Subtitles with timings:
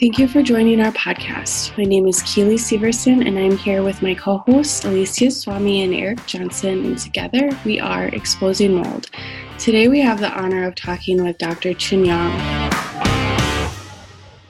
[0.00, 1.76] Thank you for joining our podcast.
[1.76, 5.92] My name is Keely Severson, and I'm here with my co hosts, Alicia Swami and
[5.92, 9.10] Eric Johnson, and together we are Exposing Mold.
[9.58, 11.74] Today we have the honor of talking with Dr.
[11.74, 12.70] Chin Yang.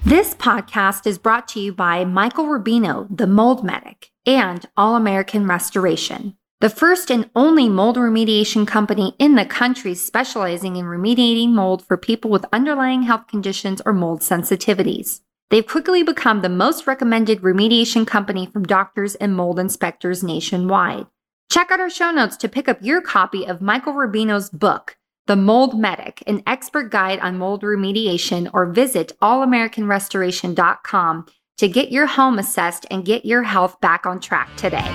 [0.04, 5.48] This podcast is brought to you by Michael Rubino, the Mold Medic, and All American
[5.48, 11.84] Restoration, the first and only mold remediation company in the country specializing in remediating mold
[11.84, 15.22] for people with underlying health conditions or mold sensitivities.
[15.50, 21.08] They've quickly become the most recommended remediation company from doctors and mold inspectors nationwide.
[21.50, 25.34] Check out our show notes to pick up your copy of Michael Rubino's book, The
[25.34, 31.26] Mold Medic, an expert guide on mold remediation, or visit allamericanrestoration.com
[31.58, 34.86] to get your home assessed and get your health back on track today.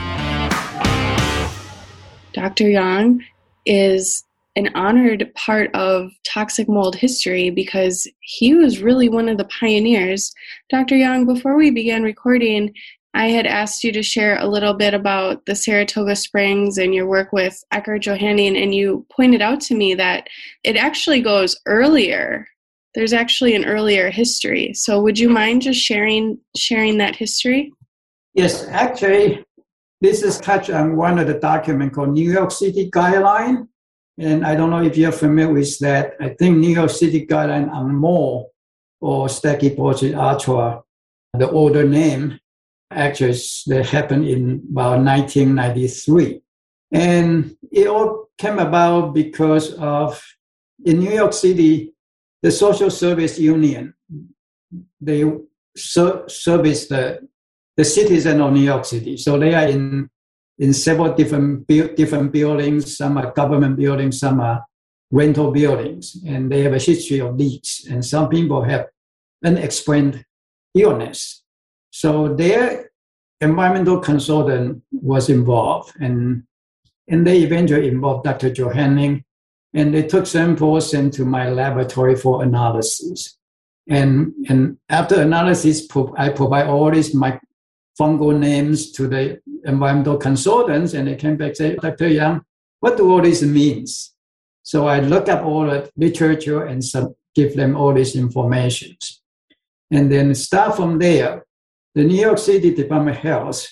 [2.31, 2.69] Dr.
[2.69, 3.25] Yang
[3.65, 4.23] is
[4.55, 10.33] an honored part of toxic mold history because he was really one of the pioneers.
[10.69, 10.95] Dr.
[10.95, 12.73] Young, before we began recording,
[13.13, 17.07] I had asked you to share a little bit about the Saratoga Springs and your
[17.07, 20.27] work with Eckardt Johanning, and you pointed out to me that
[20.63, 22.47] it actually goes earlier.
[22.93, 24.73] There's actually an earlier history.
[24.73, 27.71] So, would you mind just sharing sharing that history?
[28.33, 29.45] Yes, actually,
[30.01, 33.67] this is touched on one of the documents called New York City Guideline
[34.17, 36.13] and I don't know if you're familiar with that.
[36.19, 38.47] I think New York City guideline on mold
[39.01, 40.81] or Stachybotrys atra,
[41.33, 42.39] the older name,
[42.91, 46.41] actually that happened in about 1993.
[46.91, 50.23] And it all came about because of
[50.85, 51.93] in New York City,
[52.41, 53.93] the social service union,
[55.01, 55.29] they
[55.75, 57.27] ser- service the,
[57.75, 59.17] the citizen of New York City.
[59.17, 60.09] So they are in
[60.59, 62.97] in several different different buildings.
[62.97, 64.65] Some are government buildings, some are
[65.11, 67.85] rental buildings, and they have a history of leaks.
[67.85, 68.87] And some people have
[69.43, 70.25] unexplained
[70.73, 71.43] illness.
[71.91, 72.91] So their
[73.41, 76.43] environmental consultant was involved, and
[77.07, 78.49] and they eventually involved Dr.
[78.49, 79.23] Johanning,
[79.73, 83.37] and they took samples into my laboratory for analysis.
[83.87, 85.87] And and after analysis,
[86.17, 87.39] I provide all these my
[87.99, 92.09] fungal names to the environmental consultants, and they came back and say, Dr.
[92.09, 92.41] Yang,
[92.79, 94.13] what do all this means?
[94.63, 98.97] So I look up all the literature and some, give them all these information.
[99.91, 101.45] And then start from there.
[101.93, 103.67] The New York City Department of Health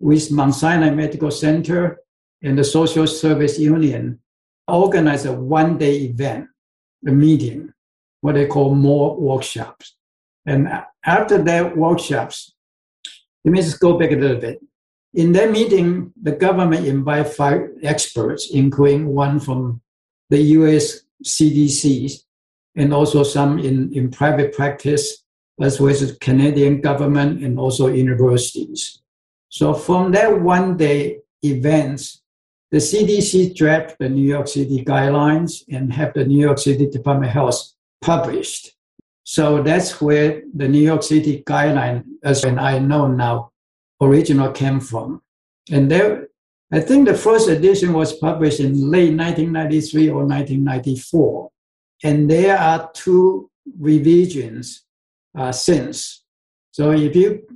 [0.00, 1.98] with Mount Sinai Medical Center
[2.42, 4.20] and the Social Service Union
[4.66, 6.46] organized a one-day event,
[7.06, 7.72] a meeting,
[8.20, 9.96] what they call more workshops.
[10.46, 10.68] And
[11.04, 12.54] after that workshops,
[13.44, 14.60] let me just go back a little bit.
[15.14, 19.80] In that meeting, the government invited five experts, including one from
[20.30, 22.22] the US CDC
[22.76, 25.24] and also some in, in private practice,
[25.60, 29.00] as well as the Canadian government and also universities.
[29.48, 32.22] So from that one day events,
[32.70, 37.30] the CDC drafted the New York City guidelines and have the New York City Department
[37.30, 37.72] of Health
[38.02, 38.74] published.
[39.30, 43.50] So that's where the New York City guideline, as I know now,
[44.00, 45.20] original came from.
[45.70, 46.28] And there,
[46.72, 51.50] I think the first edition was published in late 1993 or 1994.
[52.04, 54.86] And there are two revisions
[55.36, 56.24] uh, since.
[56.70, 57.46] So if you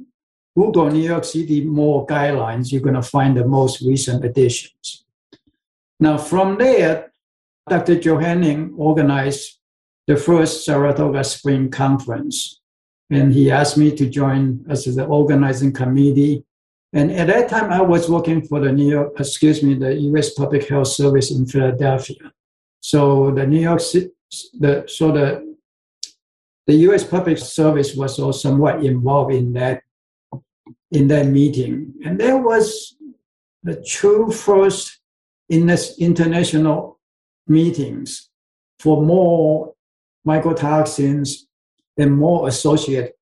[0.55, 5.07] Google New York City more guidelines, you're going to find the most recent editions.
[5.99, 7.15] Now, from there,
[7.67, 7.99] Dr.
[7.99, 9.62] Johanning organized
[10.07, 12.61] the first Saratoga Spring Conference
[13.13, 16.45] and he asked me to join as the organizing committee.
[16.95, 20.33] And at that time, I was working for the New York, excuse me, the U.S.
[20.33, 22.33] Public Health Service in Philadelphia.
[22.81, 23.81] So the New York
[24.59, 25.57] the so the
[26.67, 27.05] the U.S.
[27.05, 29.83] Public Service was also somewhat involved in that
[30.91, 32.97] in that meeting, and there was
[33.63, 35.01] the true first
[35.49, 36.99] in this international
[37.47, 38.31] meetings
[38.79, 39.72] for more
[40.27, 41.43] mycotoxins
[41.99, 43.13] and more associated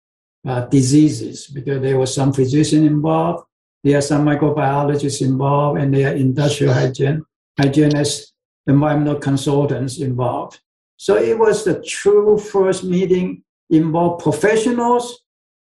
[0.46, 3.44] uh, diseases because there was some physician involved,
[3.84, 8.32] there are some microbiologists involved, and there are industrial hygienists,
[8.66, 10.60] environmental consultants involved.
[10.96, 15.22] So it was the true first meeting involved professionals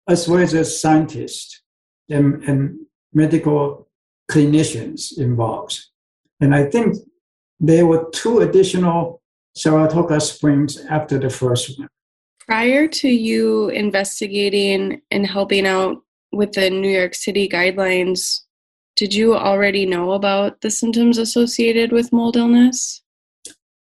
[0.08, 1.62] as well as scientists
[2.10, 2.80] and, and
[3.14, 3.88] medical
[4.30, 5.80] clinicians involved.
[6.40, 6.98] And I think
[7.60, 9.23] there were two additional
[9.56, 11.88] Saratoga Springs after the first one.
[12.46, 15.98] Prior to you investigating and helping out
[16.32, 18.42] with the New York City guidelines,
[18.96, 23.02] did you already know about the symptoms associated with mold illness?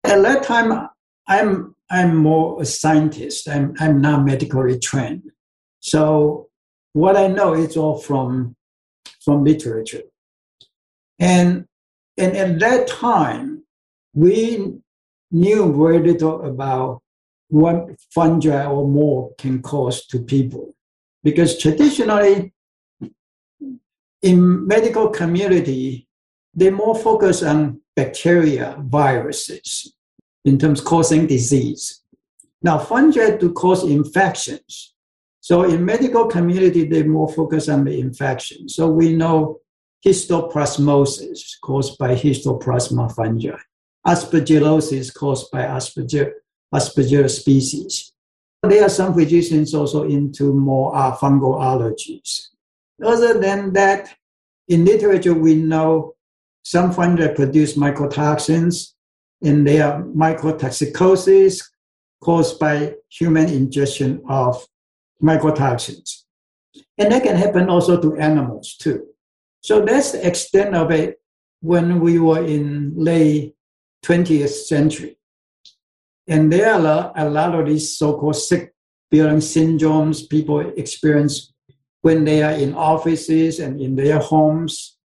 [0.04, 0.90] At that time,
[1.28, 3.48] I'm I'm more a scientist.
[3.50, 5.32] I'm I'm not medically trained.
[5.80, 6.50] So
[6.94, 8.56] what I know is all from
[9.24, 10.04] from literature.
[11.20, 11.66] And
[12.18, 13.64] and at that time,
[14.14, 14.74] we
[15.32, 17.02] knew very little about
[17.50, 20.74] what fungi or mold can cause to people.
[21.24, 22.54] Because traditionally,
[24.22, 26.08] in medical community,
[26.54, 29.94] they more focus on bacteria, viruses,
[30.46, 32.02] in terms causing disease.
[32.62, 34.94] Now, fungi do cause infections.
[35.40, 38.70] So in medical community, they more focus on the infection.
[38.70, 39.60] So we know
[40.06, 43.58] histoplasmosis caused by histoplasma fungi,
[44.06, 46.32] aspergillosis caused by aspergillus,
[46.74, 48.14] aspergillus species.
[48.64, 52.50] There are some physicians also into more uh, fungal allergies.
[53.04, 54.16] Other than that,
[54.68, 56.16] in literature, we know
[56.64, 58.94] some fungi produce mycotoxins,
[59.44, 61.64] and they are mycotoxicosis
[62.22, 64.66] caused by human ingestion of
[65.22, 66.24] mycotoxins.
[66.98, 69.08] And that can happen also to animals too.
[69.62, 71.20] So that's the extent of it
[71.62, 73.56] when we were in late
[74.04, 75.18] 20th century.
[76.28, 78.74] And there are a lot of these so-called sick
[79.10, 81.54] building syndromes people experience
[82.02, 84.98] when they are in offices and in their homes.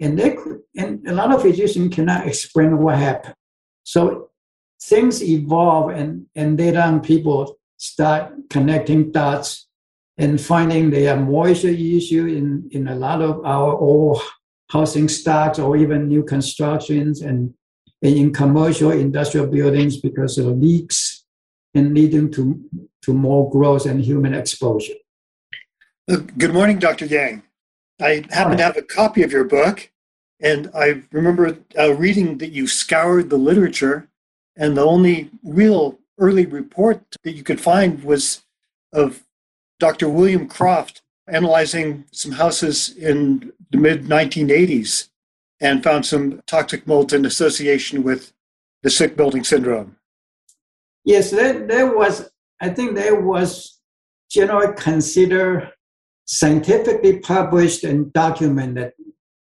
[0.00, 3.34] And they could, and a lot of physicians cannot explain what happened.
[3.84, 4.30] So
[4.82, 9.68] things evolve and, and then people start connecting dots
[10.18, 14.20] and finding there are moisture issue in, in a lot of our old
[14.70, 17.52] housing stocks or even new constructions and
[18.04, 21.24] in commercial industrial buildings because of leaks
[21.74, 22.62] and leading to,
[23.02, 24.94] to more growth and human exposure.
[26.10, 27.06] Uh, good morning, Dr.
[27.06, 27.42] Yang.
[28.00, 29.90] I happen to have a copy of your book,
[30.40, 34.08] and I remember uh, reading that you scoured the literature,
[34.54, 38.42] and the only real early report that you could find was
[38.92, 39.24] of
[39.80, 40.08] Dr.
[40.08, 45.08] William Croft analyzing some houses in the mid 1980s
[45.64, 48.34] and found some toxic mold in association with
[48.82, 49.96] the sick building syndrome.
[51.06, 52.30] Yes, there, was,
[52.60, 53.80] I think there was
[54.30, 55.72] generally considered
[56.26, 58.92] scientifically published and documented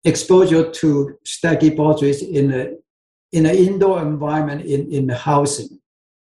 [0.04, 2.74] exposure to Stachybotrys in a
[3.32, 5.80] in an indoor environment in, in the housing.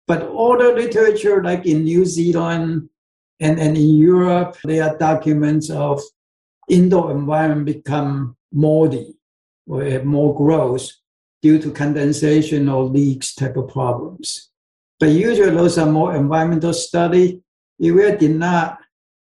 [0.07, 2.89] But all the literature, like in New Zealand
[3.39, 6.01] and, and in Europe, there are documents of
[6.69, 9.15] indoor environment become moldy
[9.67, 10.89] more growth
[11.41, 14.49] due to condensation or leaks type of problems.
[14.99, 17.41] But usually those are more environmental study.
[17.79, 18.79] It really did not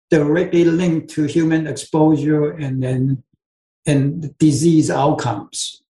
[0.10, 3.24] directly link to human exposure and then
[3.86, 5.84] and disease outcomes.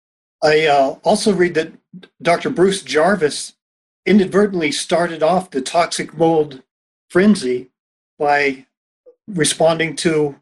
[0.42, 1.72] I uh, also read that
[2.20, 2.50] Dr.
[2.50, 3.54] Bruce Jarvis
[4.04, 6.62] inadvertently started off the toxic mold
[7.08, 7.70] frenzy
[8.18, 8.66] by
[9.28, 10.36] responding to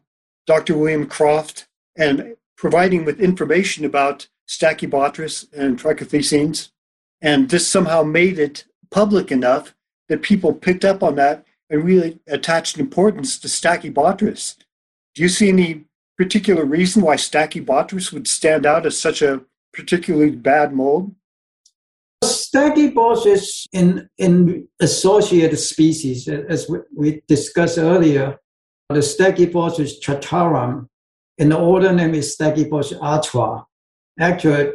[0.45, 0.77] Dr.
[0.77, 6.69] William Croft and providing with information about Stachybotrys and trichothecenes.
[7.21, 9.75] And this somehow made it public enough
[10.07, 14.55] that people picked up on that and really attached importance to Stachybotrys.
[15.13, 15.83] Do you see any
[16.17, 19.41] particular reason why Stachybotrys would stand out as such a
[19.73, 21.13] particularly bad mold?
[22.23, 28.39] Stachybotrys in, in associated species, as we discussed earlier,
[28.87, 30.87] the Stachybotrys chartarum,
[31.39, 33.65] and the older name is Stachybotrys atra.
[34.19, 34.73] Actually,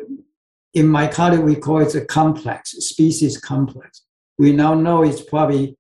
[0.75, 4.03] in my mycology, we call it a complex, species complex.
[4.38, 5.77] We now know it's probably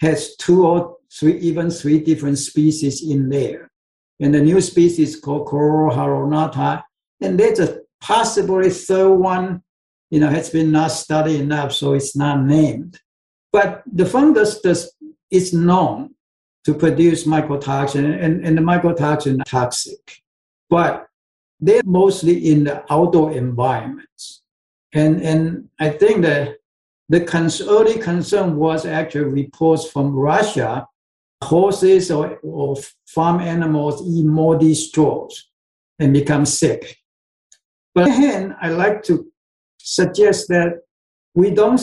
[0.00, 3.70] has two or three, even three different species in there.
[4.20, 6.82] And the new species called Chlorohalonata,
[7.20, 9.62] and there's a possibly third one,
[10.10, 12.98] you know, has been not studied enough, so it's not named.
[13.52, 14.94] But the fungus does,
[15.30, 16.14] is known
[16.64, 20.21] to produce mycotoxin, and, and the mycotoxin toxic.
[20.72, 21.06] But
[21.60, 24.40] they're mostly in the outdoor environments.
[24.94, 26.56] And, and I think that
[27.10, 27.20] the
[27.68, 30.86] early concern was actually reports from Russia
[31.44, 32.76] horses or, or
[33.06, 35.50] farm animals eat moldy straws
[35.98, 36.96] and become sick.
[37.94, 39.30] But again, I like to
[39.78, 40.78] suggest that
[41.34, 41.82] we don't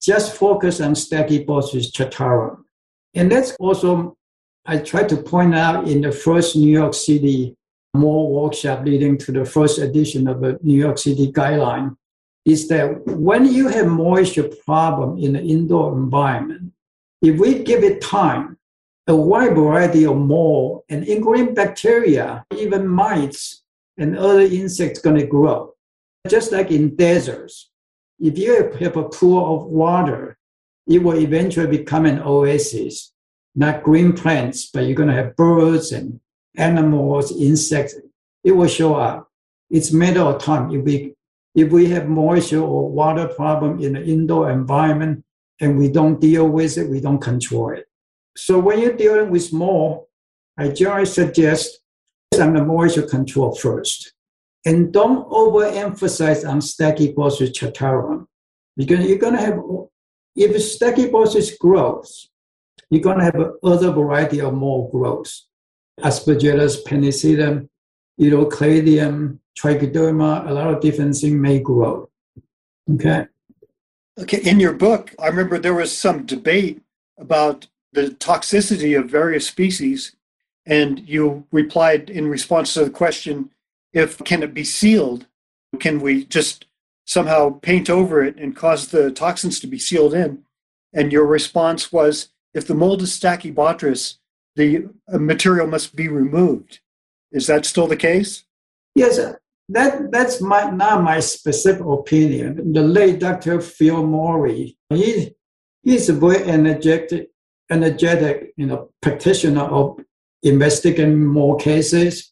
[0.00, 2.64] just focus on Stachybotrys chartarum.
[3.12, 4.16] And that's also,
[4.64, 7.54] I try to point out in the first New York City
[7.94, 11.96] mold workshop leading to the first edition of the New York City guideline
[12.44, 16.72] is that when you have moisture problem in the indoor environment,
[17.22, 18.58] if we give it time,
[19.06, 23.62] a wide variety of mold and including bacteria, even mites
[23.96, 25.74] and other insects going to grow.
[26.28, 27.70] Just like in deserts,
[28.18, 30.38] if you have a pool of water,
[30.86, 33.12] it will eventually become an oasis.
[33.54, 36.18] not green plants, but you're going to have birds and
[36.56, 37.94] animals, insects.
[38.42, 39.30] It will show up.
[39.70, 40.70] It's matter of time.
[40.70, 41.14] If we
[41.54, 45.24] if we have moisture or water problem in the indoor environment
[45.60, 47.86] and we don't deal with it, we don't control it.
[48.36, 50.06] So when you're dealing with mold,
[50.58, 51.78] I generally suggest
[52.40, 54.12] on the moisture control first.
[54.64, 58.26] And don't overemphasize on Stachybotrys chartarum
[58.76, 59.60] because you're going to have,
[60.34, 62.30] if Stachybotrys grows,
[62.90, 65.32] you're going to have other variety of mold growth.
[66.00, 67.68] Aspergillus, penicillium,
[68.20, 72.08] Ulocladium, trichoderma, a lot of different things may grow.
[72.92, 73.26] Okay.
[74.18, 74.40] Okay.
[74.48, 76.82] In your book, I remember there was some debate
[77.18, 80.14] about the toxicity of various species,
[80.66, 83.50] and you replied in response to the question
[83.92, 85.26] if can it be sealed?
[85.78, 86.66] Can we just
[87.04, 90.44] somehow paint over it and cause the toxins to be sealed in?
[90.92, 94.18] And your response was if the mold is stachybotrys,
[94.56, 96.80] the uh, material must be removed.
[97.32, 98.44] Is that still the case?
[98.94, 99.18] Yes,
[99.68, 102.72] that that's my not my specific opinion.
[102.72, 103.60] The late Dr.
[103.60, 105.34] Phil Morey, he
[105.82, 107.30] he's a very energetic,
[107.70, 110.00] energetic, you know, practitioner of
[110.42, 112.30] investigating more cases.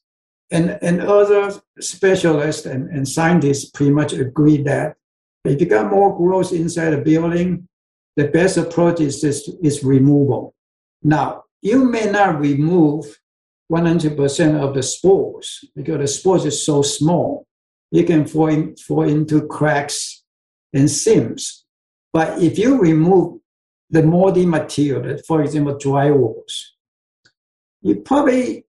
[0.50, 1.50] And, and other
[1.80, 4.96] specialists and, and scientists pretty much agree that
[5.46, 7.66] if you got more growth inside a building,
[8.16, 10.54] the best approach is, is, is removal.
[11.02, 13.18] Now, you may not remove
[13.70, 17.46] 100% of the spores because the spores is so small.
[17.90, 20.24] It can fall, in, fall into cracks
[20.72, 21.64] and seams.
[22.12, 23.40] But if you remove
[23.88, 26.52] the moldy material, for example, drywalls,
[27.80, 28.64] you probably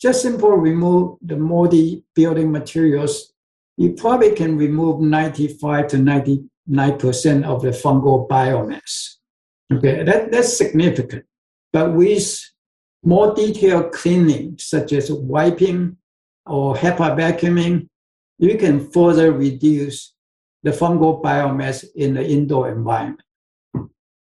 [0.00, 3.32] just simple remove the moldy building materials.
[3.76, 6.48] You probably can remove 95 to 99%
[7.44, 9.16] of the fungal biomass.
[9.72, 11.24] Okay, that, that's significant.
[11.72, 12.38] But with
[13.02, 15.96] more detailed cleaning, such as wiping
[16.46, 17.88] or HEPA vacuuming,
[18.38, 20.14] you can further reduce
[20.62, 23.22] the fungal biomass in the indoor environment.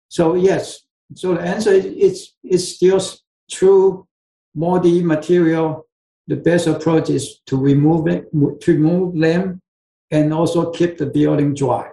[0.09, 0.81] So yes,
[1.15, 3.01] so the answer is it's, it's still
[3.49, 4.07] true
[4.55, 5.87] moldy material,
[6.27, 9.61] the best approach is to remove it, to remove them,
[10.11, 11.89] and also keep the building dry.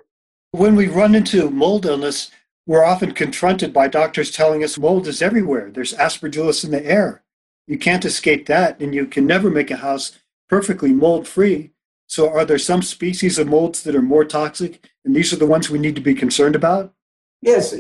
[0.52, 2.30] When we run into mold illness,
[2.68, 5.70] we're often confronted by doctors telling us mold is everywhere.
[5.70, 7.22] There's aspergillus in the air.
[7.66, 10.18] You can't escape that, and you can never make a house
[10.50, 11.70] perfectly mold free.
[12.08, 15.46] So, are there some species of molds that are more toxic, and these are the
[15.46, 16.92] ones we need to be concerned about?
[17.40, 17.74] Yes,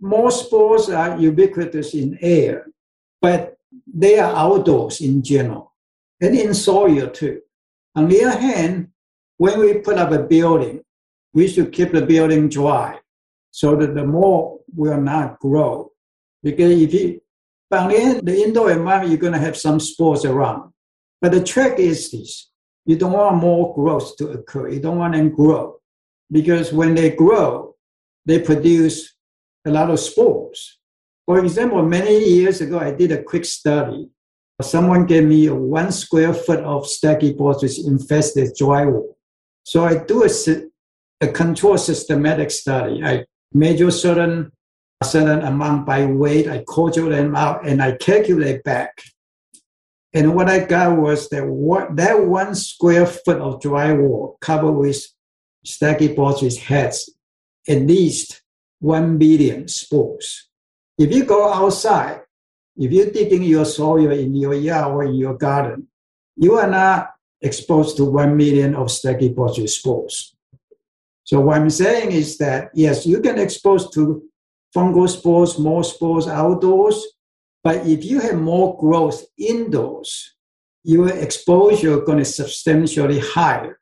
[0.00, 2.68] more spores are ubiquitous in air,
[3.20, 5.74] but they are outdoors in general
[6.22, 7.42] and in soil too.
[7.94, 8.88] On the other hand,
[9.36, 10.82] when we put up a building,
[11.34, 12.98] we should keep the building dry
[13.50, 15.90] so that the mold will not grow.
[16.42, 17.20] Because if you,
[17.70, 20.72] on the, the indoor environment, you're going to have some spores around.
[21.20, 22.50] But the trick is this
[22.86, 24.68] you don't want more growth to occur.
[24.68, 25.76] You don't want them to grow.
[26.32, 27.76] Because when they grow,
[28.24, 29.14] they produce
[29.66, 30.78] a lot of spores.
[31.26, 34.08] For example, many years ago, I did a quick study.
[34.62, 39.14] Someone gave me a one square foot of stachybotrys infested drywall.
[39.62, 40.30] So I do a,
[41.20, 43.02] a control systematic study.
[43.04, 44.52] I measure certain
[45.02, 46.46] certain amount by weight.
[46.46, 49.02] I cordial them out and I calculate back.
[50.12, 55.06] And what I got was that what, that one square foot of drywall covered with
[55.64, 57.08] stachybotrys has
[57.68, 58.42] at least
[58.80, 60.48] one billion spores.
[60.98, 62.22] If you go outside,
[62.76, 65.88] if you're digging your soil in your yard or in your garden,
[66.36, 70.34] you are not exposed to one million of stachybotrys spores.
[71.30, 74.20] So what I'm saying is that yes, you can expose to
[74.74, 77.06] fungal spores, more spores outdoors,
[77.62, 80.34] but if you have more growth indoors,
[80.82, 83.78] your exposure is going to substantially higher.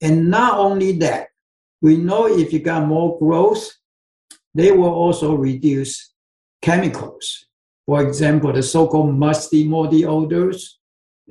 [0.00, 1.30] And not only that,
[1.80, 3.68] we know if you got more growth,
[4.54, 6.12] they will also reduce
[6.60, 7.46] chemicals.
[7.84, 10.78] For example, the so-called musty, moldy odors.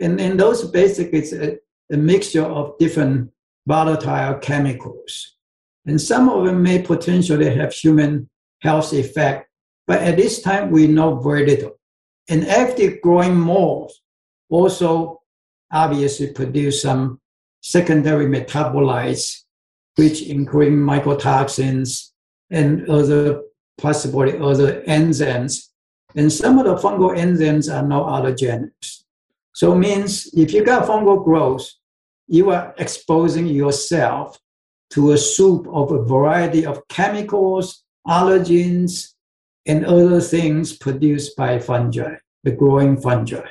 [0.01, 1.57] And, and those basically is a,
[1.89, 3.31] a mixture of different
[3.65, 5.37] volatile chemicals.
[5.85, 8.29] And some of them may potentially have human
[8.61, 9.49] health effect,
[9.87, 11.79] but at this time we know very little.
[12.29, 14.01] And active growing molds
[14.49, 15.21] also
[15.71, 17.19] obviously produce some
[17.61, 19.41] secondary metabolites,
[19.95, 22.09] which include mycotoxins
[22.49, 23.41] and other
[23.77, 25.69] possibly other enzymes.
[26.15, 28.71] And some of the fungal enzymes are not allergenic.
[29.53, 31.67] So means if you got fungal growth,
[32.27, 34.37] you are exposing yourself
[34.91, 39.13] to a soup of a variety of chemicals, allergens,
[39.65, 43.47] and other things produced by fungi, the growing fungi.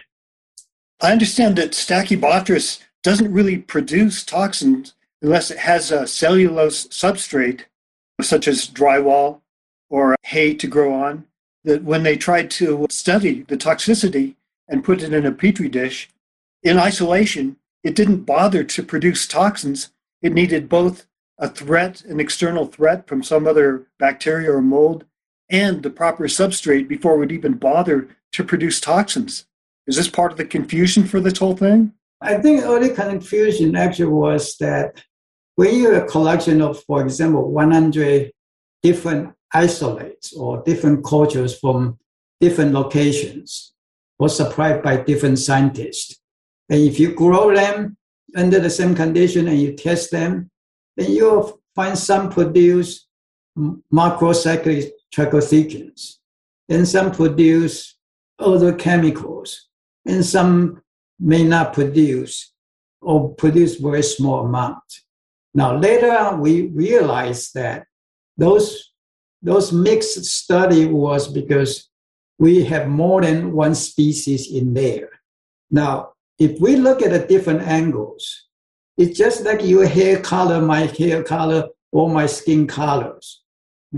[1.00, 7.62] I understand that Stachybotrys doesn't really produce toxins unless it has a cellulose substrate,
[8.20, 9.40] such as drywall
[9.88, 11.26] or hay to grow on.
[11.64, 14.36] That when they tried to study the toxicity
[14.68, 16.10] and put it in a petri dish,
[16.62, 19.90] in isolation, it didn't bother to produce toxins.
[20.22, 21.06] It needed both
[21.40, 25.06] a threat, an external threat from some other bacteria or mold,
[25.50, 29.46] and the proper substrate before would even bother to produce toxins.
[29.86, 31.94] Is this part of the confusion for this whole thing?
[32.20, 35.02] I think early confusion actually was that
[35.56, 38.30] when you have a collection of, for example, 100
[38.82, 41.98] different isolates or different cultures from
[42.38, 43.72] different locations
[44.18, 46.20] or supplied by different scientists,
[46.68, 47.96] and if you grow them
[48.36, 50.50] under the same condition and you test them,
[50.96, 53.06] then you'll find some produce
[53.92, 56.16] macrocyclic trichothecenes,
[56.68, 57.96] and some produce
[58.38, 59.68] other chemicals,
[60.06, 60.82] and some
[61.18, 62.52] may not produce
[63.02, 64.82] or produce very small amount.
[65.54, 67.86] Now later on, we realized that
[68.36, 68.92] those
[69.42, 71.88] those mixed study was because
[72.38, 75.08] we have more than one species in there.
[75.70, 78.48] Now, if we look at the different angles,
[78.96, 83.42] it's just like your hair color, my hair color, or my skin colors.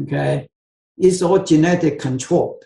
[0.00, 0.48] Okay,
[0.96, 2.64] it's all genetic controlled.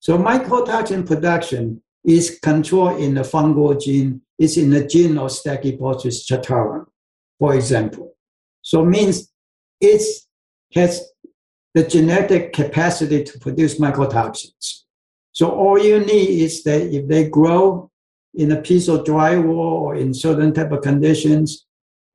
[0.00, 4.22] So mycotoxin production is controlled in the fungal gene.
[4.38, 6.86] It's in the gene of Stachybotrys chartarum,
[7.38, 8.14] for example.
[8.62, 9.32] So means
[9.80, 10.02] it
[10.74, 11.08] has
[11.74, 14.82] the genetic capacity to produce mycotoxins.
[15.32, 17.90] So all you need is that if they grow
[18.34, 21.65] in a piece of drywall or in certain type of conditions,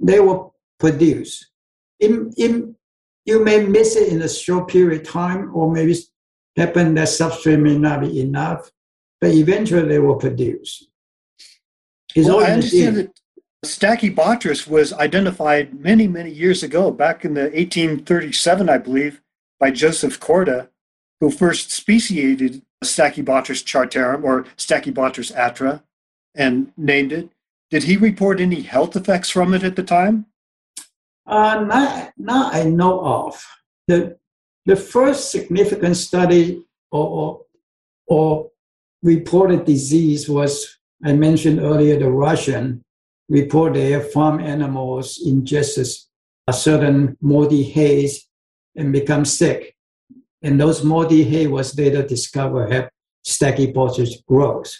[0.01, 1.49] they will produce.
[1.99, 2.75] In, in,
[3.25, 5.95] you may miss it in a short period of time, or maybe
[6.57, 8.71] happen that substrate may not be enough,
[9.19, 10.87] but eventually they will produce.
[12.15, 13.19] It's well, I understand that
[13.63, 19.21] Stachybotrys was identified many, many years ago, back in the 1837, I believe,
[19.59, 20.69] by Joseph Corda,
[21.19, 25.83] who first speciated Stachybotrys chartarum or Stachybotrys atra
[26.33, 27.29] and named it.
[27.71, 30.25] Did he report any health effects from it at the time?
[31.25, 33.41] Uh, not, not I know of.
[33.87, 34.17] The,
[34.65, 37.41] the first significant study or, or,
[38.07, 38.51] or
[39.01, 42.83] reported disease was, I mentioned earlier, the Russian
[43.29, 45.87] report their farm animals ingested
[46.47, 48.27] a certain moldy haze
[48.75, 49.75] and become sick.
[50.41, 52.89] And those moldy hay was later discovered have
[53.25, 54.75] stachybotrys growth.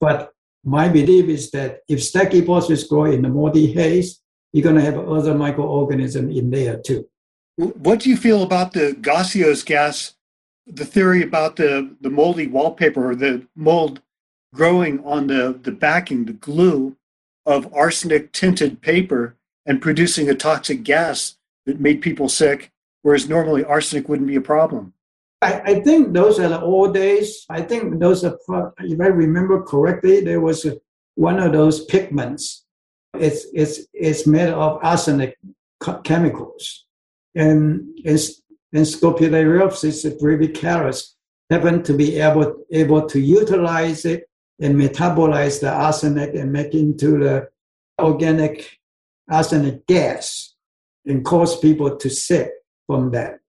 [0.00, 0.32] But
[0.64, 4.20] my belief is that if stachybotrys grow in the moldy haze,
[4.52, 7.06] you're going to have other microorganisms in there too.
[7.56, 10.14] What do you feel about the gaseous gas
[10.72, 14.00] the theory about the, the moldy wallpaper or the mold
[14.54, 16.96] growing on the, the backing, the glue
[17.46, 22.70] of arsenic tinted paper and producing a toxic gas that made people sick,
[23.02, 24.92] whereas normally arsenic wouldn't be a problem.
[25.42, 27.46] I, I think those are the old days.
[27.48, 28.38] I think those are,
[28.80, 30.66] if I remember correctly, there was
[31.14, 32.64] one of those pigments.
[33.14, 35.38] It's, it's, it's made of arsenic
[36.04, 36.84] chemicals.
[37.34, 37.98] And
[38.72, 41.14] and Scopulariopsis brevicaulis
[41.50, 44.28] happen to be able, able to utilize it
[44.60, 47.48] and metabolize the arsenic and make into the
[48.00, 48.78] organic
[49.30, 50.54] arsenic gas
[51.06, 52.50] and cause people to sick
[52.86, 53.39] from that.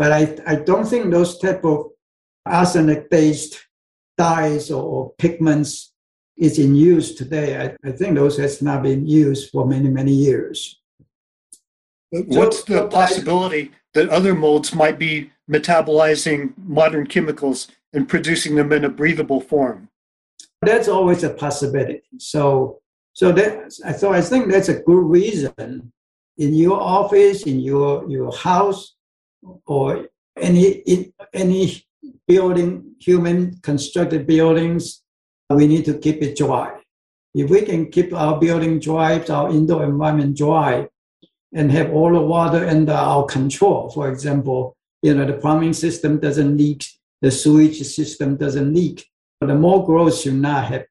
[0.00, 1.90] But I, I don't think those type of
[2.46, 3.60] arsenic-based
[4.16, 5.92] dyes or, or, pigments
[6.38, 7.60] is in use today.
[7.60, 10.80] I, I, think those has not been used for many, many years.
[12.12, 18.72] What's so, the possibility that other molds might be metabolizing modern chemicals and producing them
[18.72, 19.90] in a breathable form.
[20.62, 22.04] That's always a possibility.
[22.16, 22.80] So,
[23.12, 25.92] so that so I think that's a good reason
[26.38, 28.94] in your office, in your your house,
[29.66, 30.82] or any
[31.32, 31.84] any
[32.26, 35.02] building, human constructed buildings,
[35.50, 36.80] we need to keep it dry.
[37.34, 40.88] If we can keep our building dry, our indoor environment dry,
[41.52, 43.90] and have all the water under our control.
[43.90, 46.84] For example, you know, the plumbing system doesn't leak,
[47.20, 49.06] the sewage system doesn't leak.
[49.40, 50.84] The more growth should not have,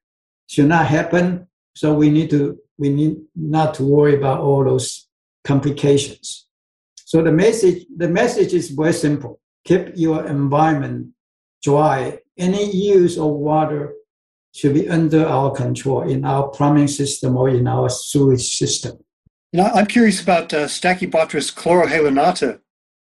[0.48, 1.46] should not happen.
[1.76, 5.06] So we need to we need not to worry about all those
[5.44, 6.46] complications.
[7.10, 9.40] So the message the message is very simple.
[9.64, 11.08] Keep your environment
[11.60, 12.20] dry.
[12.38, 13.94] Any use of water
[14.54, 18.92] should be under our control in our plumbing system or in our sewage system.
[19.50, 22.60] You know, I'm curious about uh, Stachybotrys chlorohalonata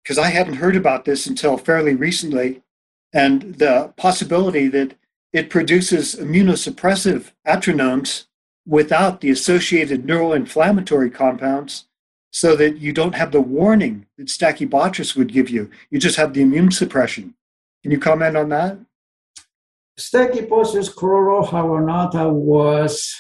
[0.04, 2.62] because I hadn't heard about this until fairly recently.
[3.14, 4.96] and the possibility that
[5.32, 8.26] it produces immunosuppressive atranones
[8.66, 11.86] without the associated neuroinflammatory compounds
[12.34, 15.70] so that you don't have the warning that Stachybotrys would give you.
[15.92, 17.36] You just have the immune suppression.
[17.84, 18.80] Can you comment on that?
[20.00, 23.16] Stachybotrys chlorohalonata was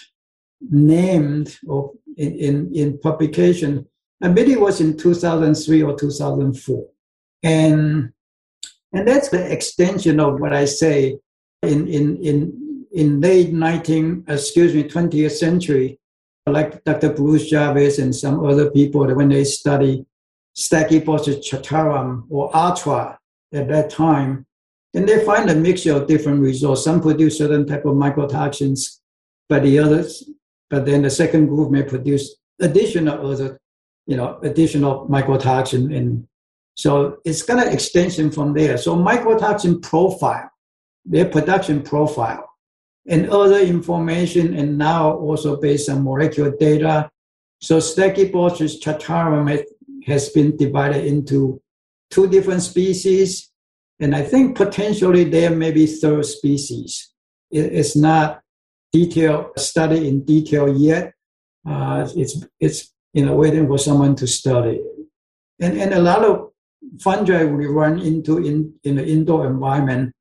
[0.59, 3.85] named in, in, in publication,
[4.21, 6.87] I believe it was in 2003 or 2004.
[7.43, 8.11] And,
[8.93, 11.19] and that's the extension of what I say
[11.61, 15.99] in, in, in, in late 19, excuse me, 20th century,
[16.45, 17.13] like Dr.
[17.13, 20.05] Bruce Jarvis and some other people, when they study
[20.55, 23.17] chartarum or atra
[23.53, 24.45] at that time,
[24.93, 26.83] and they find a mixture of different results.
[26.83, 28.99] Some produce certain type of mycotoxins,
[29.49, 30.29] but the others,
[30.69, 33.59] but then the second group may produce additional other,
[34.05, 35.95] you know, additional mycotoxin.
[35.95, 36.27] And
[36.75, 38.77] so it's kind of extension from there.
[38.77, 40.51] So mycotoxin profile,
[41.05, 42.52] their production profile,
[43.07, 47.09] and other information, and now also based on molecular data.
[47.59, 49.63] So Stachybotrys chartarum
[50.05, 51.61] has been divided into
[52.09, 53.53] two different species
[53.99, 57.09] and I think potentially there may be third species.
[57.51, 58.41] it's not
[58.91, 61.13] detailed study in detail yet.
[61.65, 64.81] Uh, it's it's you know waiting for someone to study.
[65.61, 66.49] And and a lot of
[66.99, 70.13] fungi we run into in, in the indoor environment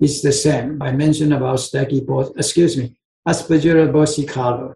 [0.00, 0.80] is the same.
[0.82, 4.74] I mentioned about stachybotrys, excuse me, Aspergillus versicolor.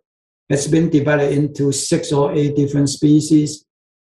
[0.48, 3.64] It's been divided into six or eight different species.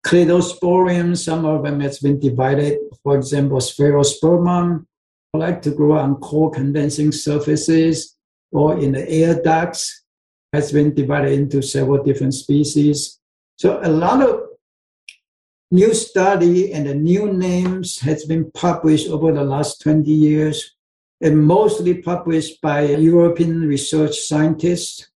[0.05, 2.79] Cladosporium, some of them has been divided.
[3.03, 4.85] For example, Sphaerospermum
[5.33, 8.15] like to grow on cold condensing surfaces
[8.51, 10.03] or in the air ducts,
[10.53, 13.19] has been divided into several different species.
[13.57, 14.41] So a lot of
[15.71, 20.72] new study and the new names has been published over the last 20 years
[21.23, 25.07] and mostly published by European research scientists.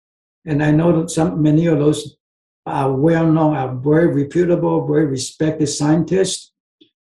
[0.45, 2.15] And I know that some many of those
[2.65, 6.53] are well known, are very reputable, very respected scientists.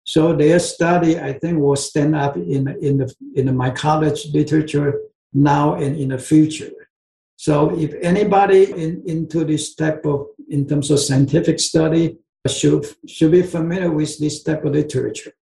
[0.04, 5.00] So their study, I think, will stand up in, in, the, in the mycology literature
[5.32, 6.70] now and in the future.
[7.36, 13.30] So if anybody in, into this type of, in terms of scientific study, should, should
[13.30, 15.32] be familiar with this type of literature.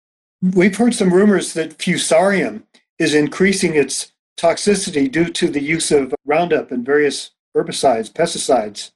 [0.42, 2.64] We've heard some rumors that Fusarium
[2.98, 8.92] is increasing its toxicity due to the use of Roundup and various herbicides, pesticides.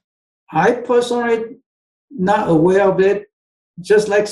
[0.51, 1.57] I personally
[2.09, 3.29] not aware of it.
[3.81, 4.27] Just like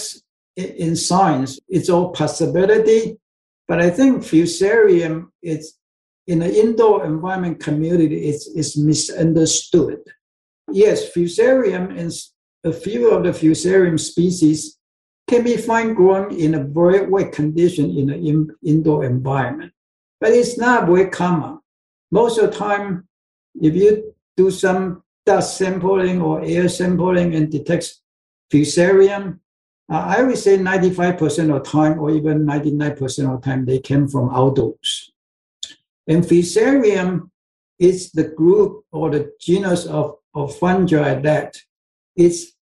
[0.56, 3.18] in science, it's all possibility.
[3.68, 5.78] But I think fusarium, it's
[6.28, 10.00] in the indoor environment community, it's, it's misunderstood.
[10.72, 12.12] Yes, fusarium and
[12.64, 14.78] a few of the fusarium species
[15.32, 19.72] can be found growing in a very wet condition in an in, indoor environment.
[20.20, 21.62] But it's not very common.
[22.12, 23.08] Most of the time,
[23.56, 28.02] if you do some dust sampling or air sampling and detects
[28.52, 29.40] fusarium,
[29.90, 34.36] uh, I would say 95% of time or even 99% of time they came from
[34.36, 35.12] outdoors.
[36.08, 37.30] And fusarium
[37.80, 41.58] is the group or the genus of, of fungi that
[42.18, 42.54] is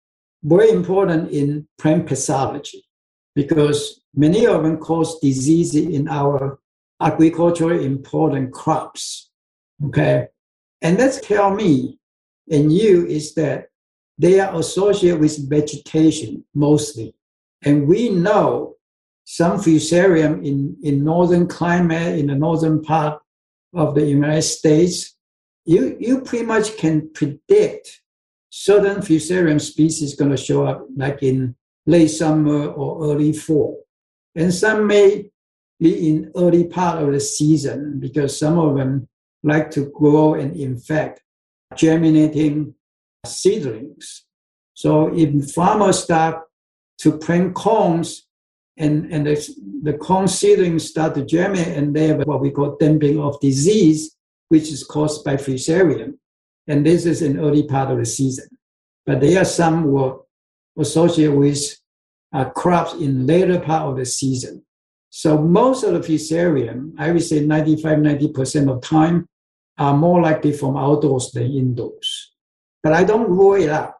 [0.42, 2.84] very important in plant pathology
[3.34, 6.58] because many of them cause disease in our
[7.00, 9.30] agriculturally important crops.
[9.86, 10.28] Okay.
[10.82, 11.98] And that's tell me
[12.50, 13.68] and you is that
[14.18, 17.14] they are associated with vegetation mostly.
[17.62, 18.76] And we know
[19.24, 23.20] some fusarium in, in northern climate, in the northern part
[23.74, 25.14] of the United States,
[25.64, 28.00] you, you pretty much can predict
[28.50, 31.54] certain fusarium species going to show up like in
[31.86, 33.84] late summer or early fall.
[34.34, 35.30] And some may
[35.80, 39.08] be in early part of the season because some of them
[39.42, 41.22] like to grow and infect
[41.76, 42.74] germinating
[43.26, 44.24] seedlings.
[44.74, 46.44] So if farmers start
[46.98, 48.26] to plant corns
[48.76, 52.76] and, and the, the corn seedlings start to germinate and they have what we call
[52.76, 54.16] damping of disease,
[54.48, 56.14] which is caused by fusarium.
[56.68, 58.48] And this is an early part of the season.
[59.06, 60.18] But there are some were
[60.78, 61.58] associated with
[62.32, 64.62] uh, crops in later part of the season.
[65.10, 69.26] So most of the fusarium, I would say 95, 90% of time,
[69.78, 72.32] are more likely from outdoors than indoors.
[72.82, 73.94] But I don't rule it out.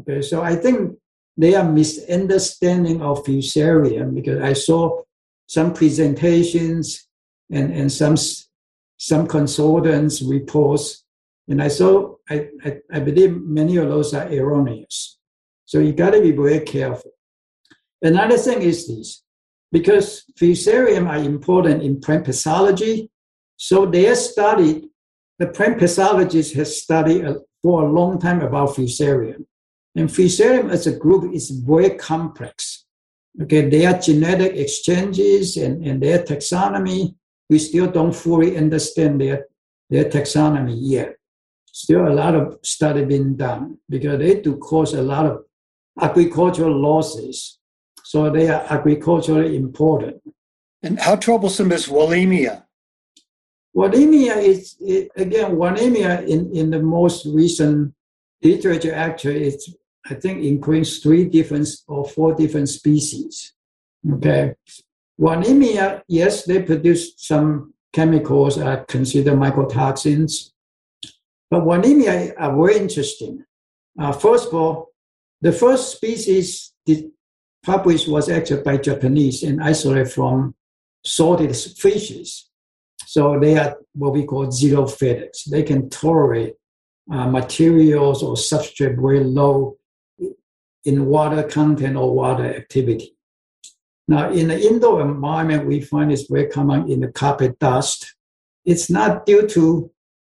[0.00, 0.98] Okay, so I think
[1.36, 5.02] they are misunderstanding of fusarium because I saw
[5.46, 7.08] some presentations
[7.50, 8.16] and, and some
[8.96, 11.04] some consultants reports,
[11.48, 15.18] and I saw I, I, I believe many of those are erroneous.
[15.64, 17.12] So you got to be very careful.
[18.00, 19.22] Another thing is this:
[19.70, 23.10] because fusarium are important in plant pathology.
[23.56, 24.86] So they studied,
[25.38, 27.24] the plant pathologist has studied
[27.62, 29.44] for a long time about fusarium.
[29.94, 32.86] And fusarium as a group is very complex.
[33.40, 37.14] Okay, their genetic exchanges and, and their taxonomy,
[37.48, 39.46] we still don't fully understand their,
[39.88, 41.16] their taxonomy yet.
[41.72, 45.44] Still a lot of study being done because they do cause a lot of
[46.00, 47.58] agricultural losses.
[48.04, 50.22] So they are agriculturally important.
[50.82, 52.64] And how troublesome is wallemia?
[53.74, 54.76] Wallemia is,
[55.16, 57.94] again, wallemia in, in the most recent
[58.42, 59.72] literature actually it's
[60.04, 63.52] I think includes three different or four different species.
[64.14, 64.54] Okay.
[65.20, 70.50] Wallemia, yes, they produce some chemicals are considered mycotoxins.
[71.52, 73.44] But Wallemia are very interesting.
[73.98, 74.88] Uh, first of all,
[75.42, 76.72] the first species
[77.62, 80.54] published was actually by Japanese and isolated from
[81.04, 82.48] salted fishes.
[83.04, 85.44] So they are what we call xerophilics.
[85.44, 86.54] They can tolerate
[87.12, 89.76] uh, materials or substrate very low
[90.86, 93.14] in water content or water activity.
[94.08, 98.16] Now, in the indoor environment, we find it's very common in the carpet dust.
[98.64, 99.91] It's not due to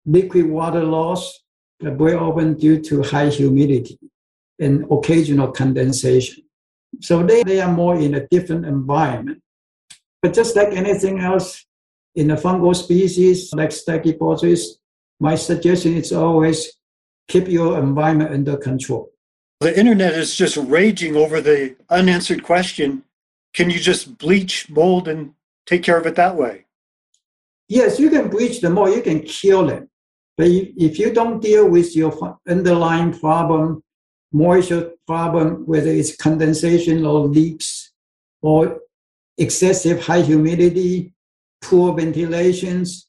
[0.07, 1.41] liquid water loss,
[1.81, 3.99] very often due to high humidity
[4.59, 6.45] and occasional condensation.
[7.01, 9.43] So they, they are more in a different environment.
[10.23, 11.67] But just like anything else
[12.15, 14.79] in the fungal species, like Stachybotrys,
[15.21, 16.73] my suggestion is always
[17.29, 19.11] keep your environment under control.
[19.61, 23.03] The internet is just raging over the unanswered question
[23.57, 25.33] can you just bleach mold and
[25.65, 26.67] take care of it that way?
[27.69, 29.89] Yes, you can bleach the mold, you can kill them.
[30.37, 33.83] But if you don't deal with your underlying problem,
[34.33, 37.93] moisture problem, whether it's condensation or leaks
[38.43, 38.81] or
[39.39, 41.15] excessive high humidity,
[41.63, 43.09] poor ventilations,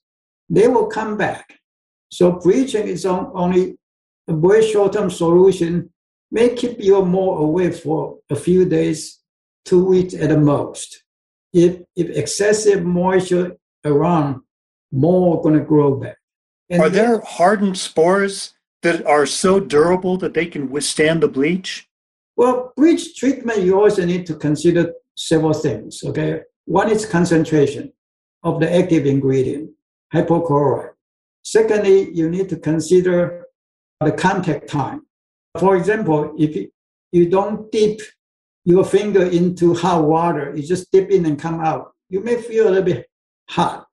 [0.50, 1.60] they will come back.
[2.10, 3.78] So bleaching is only
[4.28, 5.90] a very short-term solution
[6.32, 9.20] may keep your mold away for a few days,
[9.66, 11.04] two weeks at the most.
[11.54, 14.42] If, if excessive moisture around,
[14.92, 16.18] more going to grow back.
[16.70, 21.88] And are there hardened spores that are so durable that they can withstand the bleach?
[22.36, 26.04] Well, bleach treatment, you also need to consider several things.
[26.04, 26.42] Okay.
[26.66, 27.94] One is concentration
[28.44, 29.72] of the active ingredient,
[30.14, 30.92] hypochlorite.
[31.44, 33.46] Secondly, you need to consider
[34.02, 35.04] the contact time.
[35.58, 36.70] For example, if
[37.12, 38.02] you don't dip
[38.66, 42.68] your finger into hot water, you just dip in and come out, you may feel
[42.68, 43.08] a little bit
[43.50, 43.87] hot,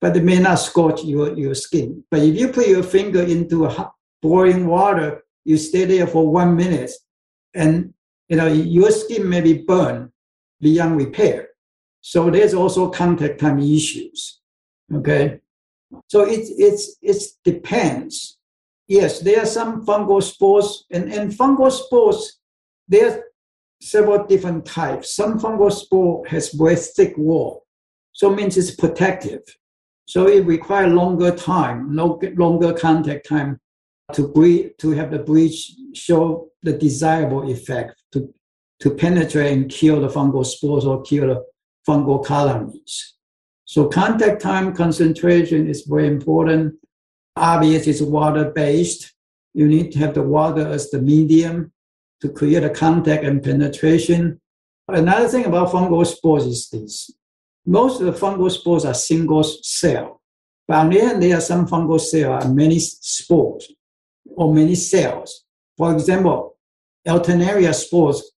[0.00, 2.02] but it may not scorch your, your skin.
[2.10, 6.56] But if you put your finger into hot, boiling water, you stay there for one
[6.56, 6.92] minute,
[7.54, 7.92] and
[8.28, 10.10] you know your skin may be burned
[10.60, 11.48] beyond repair.
[12.02, 14.40] So there's also contact time issues.
[14.92, 15.40] Okay,
[16.08, 18.38] so it's it's it depends
[18.90, 22.40] yes, there are some fungal spores, and, and fungal spores,
[22.88, 23.24] there are
[23.80, 25.14] several different types.
[25.14, 27.64] Some fungal spore has very thick wall,
[28.12, 29.42] so it means it's protective.
[30.10, 33.60] So it requires longer time, longer contact time
[34.14, 38.34] to breed, to have the bleach show the desirable effect to,
[38.80, 41.44] to penetrate and kill the fungal spores or kill the
[41.88, 43.14] fungal colonies.
[43.66, 46.74] So contact time concentration is very important
[47.36, 49.12] obvious it's water based.
[49.54, 51.72] You need to have the water as the medium
[52.20, 54.40] to create a contact and penetration.
[54.88, 57.12] Another thing about fungal spores is this.
[57.70, 60.20] Most of the fungal spores are single cell.
[60.66, 63.70] But on the other there are some fungal cells are many spores
[64.26, 65.44] or many cells.
[65.76, 66.56] For example,
[67.06, 68.32] Alternaria spores,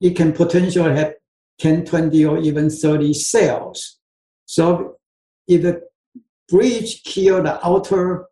[0.00, 1.16] it can potentially have
[1.58, 3.98] 10, 20, or even 30 cells.
[4.46, 4.96] So
[5.46, 5.82] if the
[6.48, 8.24] breach kill the outer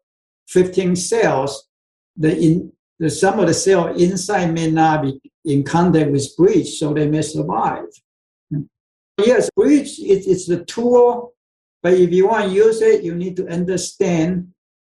[0.49, 1.69] 15 cells,
[2.17, 6.79] the, in, the some of the cell inside may not be in contact with bleach,
[6.79, 7.85] so they may survive.
[9.19, 11.35] Yes, bleach is, is the tool,
[11.83, 14.53] but if you want to use it, you need to understand.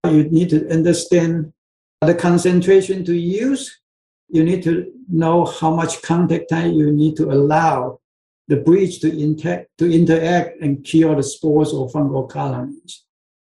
[0.04, 1.52] You need to understand
[2.00, 3.81] the concentration to use.
[4.28, 8.00] You need to know how much contact time you need to allow
[8.46, 13.04] the bleach to, inter- to interact and kill the spores or fungal colonies.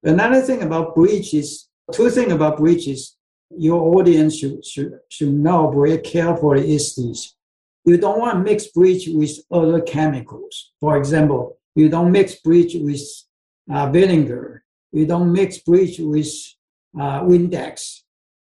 [0.04, 3.16] Another thing about bleach is Two things about bleaches
[3.58, 7.34] your audience should, should, should know very carefully is this.
[7.88, 10.74] You don't want to mix bleach with other chemicals.
[10.82, 13.02] For example, you don't mix bleach with
[13.72, 14.66] uh, vinegar.
[14.92, 16.28] You don't mix bleach with
[17.00, 18.02] uh, Windex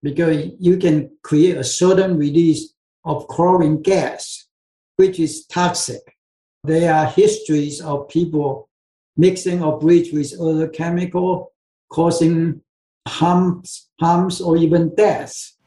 [0.02, 2.72] because you can create a sudden release
[3.04, 4.48] of chlorine gas,
[4.96, 6.16] which is toxic.
[6.64, 8.70] There are histories of people
[9.18, 11.52] mixing or bleach with other chemical
[11.92, 12.62] causing
[13.06, 15.58] harms, harms or even deaths.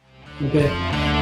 [0.42, 1.19] Okay.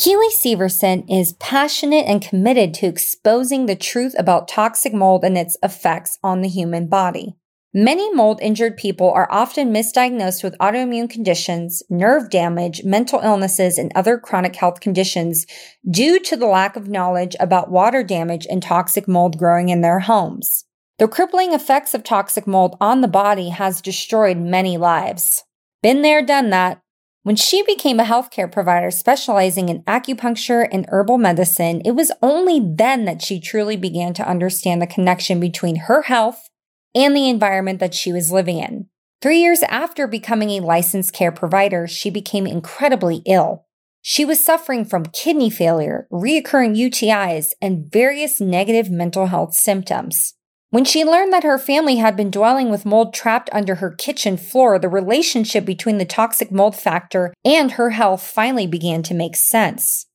[0.00, 5.58] Keeley Severson is passionate and committed to exposing the truth about toxic mold and its
[5.62, 7.36] effects on the human body.
[7.74, 13.92] Many mold injured people are often misdiagnosed with autoimmune conditions, nerve damage, mental illnesses, and
[13.94, 15.44] other chronic health conditions
[15.90, 20.00] due to the lack of knowledge about water damage and toxic mold growing in their
[20.00, 20.64] homes.
[20.98, 25.44] The crippling effects of toxic mold on the body has destroyed many lives.
[25.82, 26.80] Been there, done that.
[27.22, 32.60] When she became a healthcare provider specializing in acupuncture and herbal medicine, it was only
[32.60, 36.48] then that she truly began to understand the connection between her health
[36.94, 38.86] and the environment that she was living in.
[39.20, 43.66] Three years after becoming a licensed care provider, she became incredibly ill.
[44.00, 50.36] She was suffering from kidney failure, reoccurring UTIs, and various negative mental health symptoms.
[50.70, 54.36] When she learned that her family had been dwelling with mold trapped under her kitchen
[54.36, 59.34] floor, the relationship between the toxic mold factor and her health finally began to make
[59.34, 60.06] sense.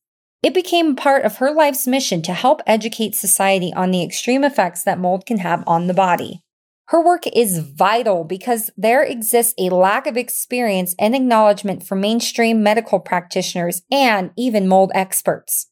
[0.42, 4.84] It became part of her life's mission to help educate society on the extreme effects
[4.84, 6.42] that mold can have on the body.
[6.90, 12.64] Her work is vital because there exists a lack of experience and acknowledgement for mainstream
[12.64, 15.68] medical practitioners and even mold experts.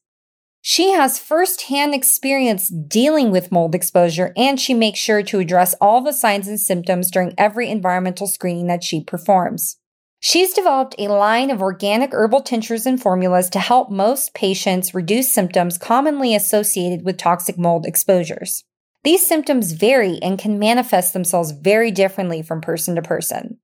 [0.66, 6.00] She has firsthand experience dealing with mold exposure and she makes sure to address all
[6.00, 9.76] the signs and symptoms during every environmental screening that she performs.
[10.20, 15.30] She's developed a line of organic herbal tinctures and formulas to help most patients reduce
[15.30, 18.64] symptoms commonly associated with toxic mold exposures.
[19.02, 23.58] These symptoms vary and can manifest themselves very differently from person to person.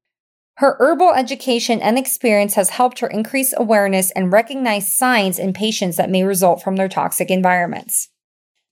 [0.61, 5.96] Her herbal education and experience has helped her increase awareness and recognize signs in patients
[5.96, 8.11] that may result from their toxic environments.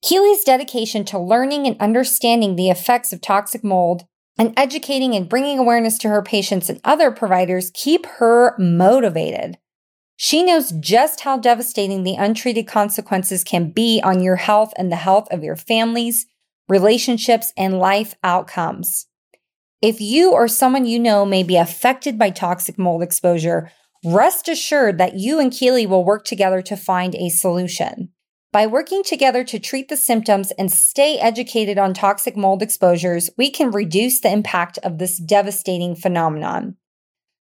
[0.03, 4.05] Keeley's dedication to learning and understanding the effects of toxic mold
[4.38, 9.57] and educating and bringing awareness to her patients and other providers keep her motivated.
[10.18, 14.96] She knows just how devastating the untreated consequences can be on your health and the
[14.96, 16.27] health of your families,
[16.68, 19.07] relationships, and life outcomes.
[19.81, 23.71] If you or someone you know may be affected by toxic mold exposure,
[24.05, 28.09] rest assured that you and Keeley will work together to find a solution.
[28.51, 33.51] By working together to treat the symptoms and stay educated on toxic mold exposures, we
[33.51, 36.77] can reduce the impact of this devastating phenomenon.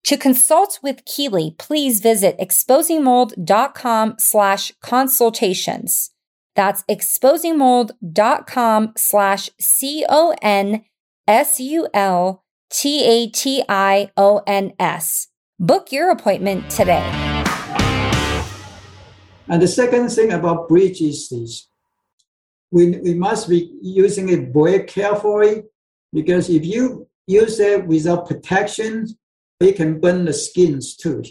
[0.04, 6.10] To consult with Keeley, please visit exposingmold.com slash consultations.
[6.56, 10.84] That's exposingmold.com slash C O N
[11.26, 15.28] S U L T A T I O N S.
[15.58, 17.02] Book your appointment today.
[19.48, 21.66] And the second thing about bleach is this.
[22.70, 25.62] We, we must be using it very carefully
[26.12, 29.08] because if you use it without protection,
[29.60, 31.22] it can burn the skins too.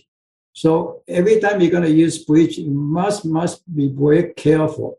[0.53, 4.97] So every time you're going to use bleach, you must must be very careful.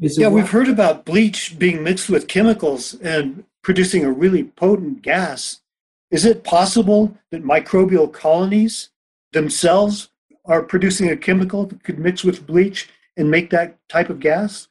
[0.00, 5.02] It's yeah, we've heard about bleach being mixed with chemicals and producing a really potent
[5.02, 5.62] gas.
[6.10, 8.90] Is it possible that microbial colonies
[9.32, 10.10] themselves
[10.44, 14.68] are producing a chemical that could mix with bleach and make that type of gas?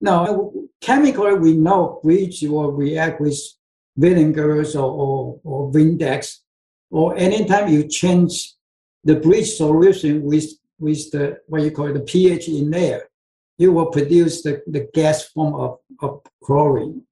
[0.00, 3.38] No, chemically we know bleach will react with
[3.96, 6.38] vinegars or, or, or Windex,
[6.90, 8.54] or anytime you change
[9.02, 10.46] the bleach solution with,
[10.78, 13.08] with the what you call the pH in there,
[13.58, 17.02] you will produce the, the gas form of, of chlorine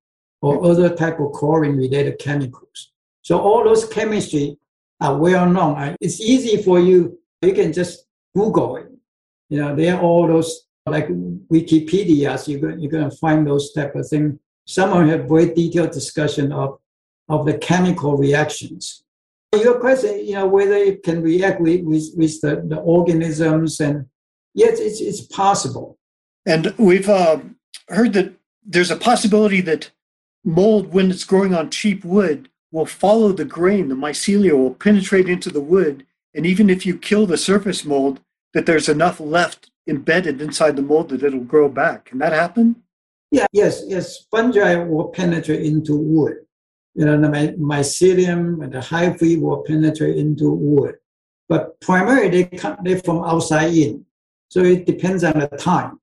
[0.45, 2.93] or other type of chlorine related chemicals.
[3.23, 4.59] So all those chemistry
[5.01, 5.97] are well known.
[6.03, 7.19] It's easy for you.
[7.41, 8.91] You can just Google it.
[9.49, 12.47] You know, there are all those like Wikipedia's.
[12.47, 14.39] You're going, you're going to find those type of things.
[14.67, 16.79] Some of them have very detailed discussion of,
[17.31, 19.03] of the chemical reactions.
[19.55, 24.05] Your question, you know, whether it can react with, with, with the, the organisms and
[24.53, 25.97] yes, it's, it's possible.
[26.45, 27.41] And we've uh,
[27.89, 28.35] heard that
[28.67, 29.91] there's a possibility that
[30.45, 33.89] mold, when it's growing on cheap wood, will follow the grain.
[33.89, 36.07] The mycelia will penetrate into the wood.
[36.35, 38.21] And even if you kill the surface mold,
[38.53, 42.07] that there's enough left embedded inside the mold that it'll grow back.
[42.07, 42.77] Can that happen?
[43.31, 44.27] Yeah, yes, yes.
[44.31, 46.37] Fungi will penetrate into wood.
[46.95, 47.29] You know, the
[47.59, 50.97] mycelium and the hyphae will penetrate into wood.
[51.49, 54.07] But primarily, they come they from outside in.
[54.49, 55.99] So it depends on the time.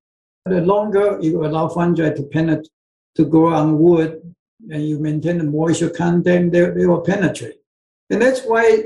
[0.46, 2.68] The longer you allow fungi to penetrate,
[3.16, 4.22] to grow on wood,
[4.70, 7.60] and you maintain the moisture content, they, they will penetrate.
[8.10, 8.86] And that's why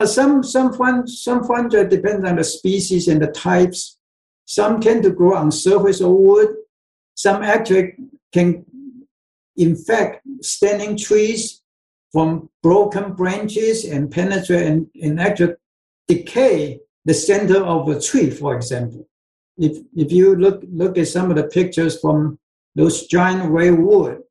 [0.00, 3.98] uh, some some fun, some fungi depends on the species and the types.
[4.44, 6.48] Some tend to grow on surface of wood,
[7.14, 7.94] some actually
[8.32, 8.64] can
[9.56, 11.62] infect standing trees
[12.12, 15.54] from broken branches and penetrate and, and actually
[16.08, 19.08] decay the center of a tree, for example.
[19.56, 22.38] If, if you look, look at some of the pictures from
[22.74, 24.22] those giant redwood,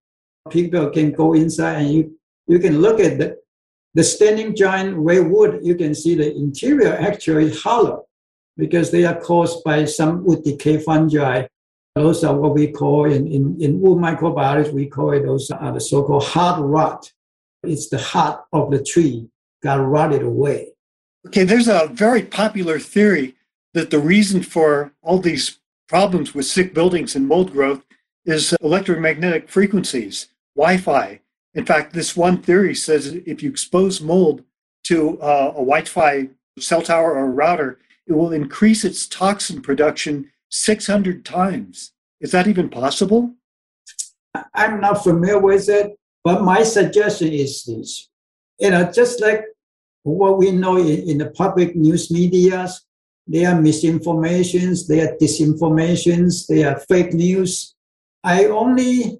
[0.49, 2.17] people can go inside and you,
[2.47, 3.37] you can look at the,
[3.93, 8.05] the standing giant redwood, you can see the interior actually hollow
[8.57, 11.45] because they are caused by some wood decay fungi.
[11.95, 15.73] Those are what we call in, in, in wood microbiology, we call it those are
[15.73, 17.11] the so-called heart rot.
[17.63, 19.27] It's the heart of the tree
[19.61, 20.71] got rotted away.
[21.27, 23.35] Okay, there's a very popular theory
[23.73, 27.83] that the reason for all these problems with sick buildings and mold growth
[28.25, 31.21] is electromagnetic frequencies, Wi Fi.
[31.53, 34.43] In fact, this one theory says if you expose mold
[34.85, 40.31] to uh, a Wi Fi cell tower or router, it will increase its toxin production
[40.49, 41.93] 600 times.
[42.19, 43.33] Is that even possible?
[44.53, 48.09] I'm not familiar with it, but my suggestion is this.
[48.59, 49.43] You know, just like
[50.03, 52.85] what we know in, in the public news medias,
[53.27, 57.75] there are misinformations, there are disinformations, there are fake news.
[58.23, 59.19] I only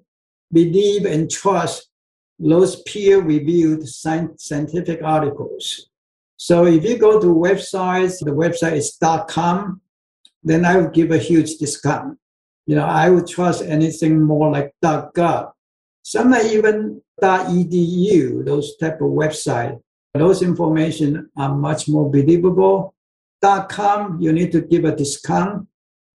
[0.52, 1.88] believe and trust
[2.38, 5.88] those peer-reviewed scientific articles.
[6.36, 8.98] So if you go to websites, the website is
[9.28, 9.80] .com,
[10.42, 12.18] then I would give a huge discount.
[12.66, 15.52] You know, I would trust anything more like .gov.
[16.02, 19.80] Sometimes even .edu, those type of website,
[20.14, 22.94] those information are much more believable.
[23.68, 25.66] .com, you need to give a discount.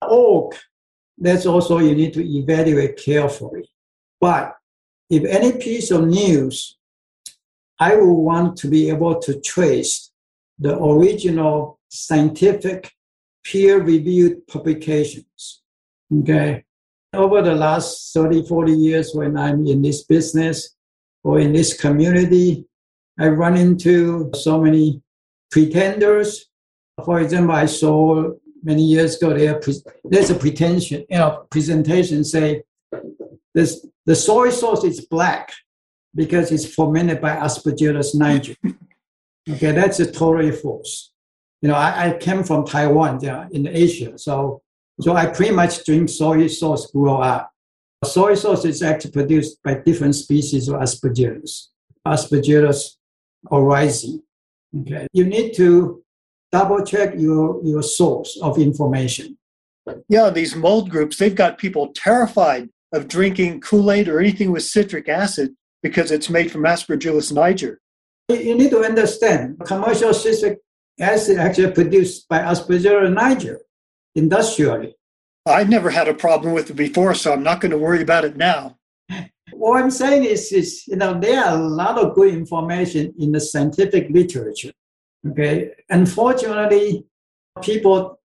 [0.02, 0.56] Org,
[1.18, 3.70] that's also you need to evaluate carefully.
[4.22, 4.56] But
[5.10, 6.78] if any piece of news,
[7.80, 10.12] I would want to be able to trace
[10.60, 12.92] the original scientific
[13.44, 15.62] peer-reviewed publications.
[16.22, 16.64] Okay.
[17.14, 20.76] Over the last 30, 40 years when I'm in this business
[21.24, 22.66] or in this community,
[23.20, 25.02] I run into so many
[25.50, 26.46] pretenders.
[27.04, 28.32] For example, I saw
[28.68, 29.60] many years ago there,
[30.04, 32.64] there's a pretension, you know, presentation say
[33.56, 35.54] this the soy sauce is black
[36.14, 38.56] because it's fermented by Aspergillus niger.
[39.50, 41.14] Okay, that's a totally false.
[41.62, 44.62] You know, I, I came from Taiwan, yeah, in Asia, so
[45.00, 47.50] so I pretty much drink soy sauce grow up.
[48.04, 51.68] Soy sauce is actually produced by different species of Aspergillus,
[52.06, 52.98] Aspergillus
[53.50, 54.20] oryzae.
[54.82, 56.04] Okay, you need to
[56.52, 59.38] double check your your source of information.
[60.10, 64.64] Yeah, these mold groups, they've got people terrified of drinking Kool Aid or anything with
[64.64, 67.80] citric acid because it's made from Aspergillus niger.
[68.30, 70.60] You need to understand commercial citric
[71.00, 73.62] acid actually produced by Aspergillus niger
[74.16, 74.96] industrially.
[75.46, 78.26] I've never had a problem with it before, so I'm not going to worry about
[78.26, 78.78] it now.
[79.54, 83.32] What I'm saying is, is you know, there are a lot of good information in
[83.32, 84.74] the scientific literature.
[85.30, 87.06] Okay, unfortunately,
[87.62, 88.20] people,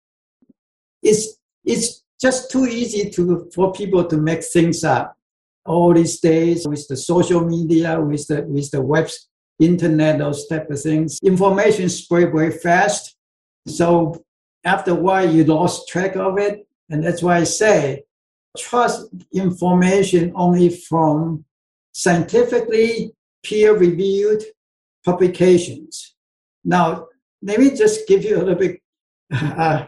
[1.03, 5.17] it's it's just too easy to for people to make things up.
[5.65, 9.09] All these days with the social media, with the with the web,
[9.59, 13.17] internet, those type of things, information spread very fast.
[13.67, 14.25] So
[14.65, 18.05] after a while, you lost track of it, and that's why I say
[18.59, 21.45] trust information only from
[21.93, 24.45] scientifically peer-reviewed
[25.05, 26.12] publications.
[26.65, 27.09] Now,
[27.43, 28.81] let me just give you a little bit
[29.33, 29.87] uh,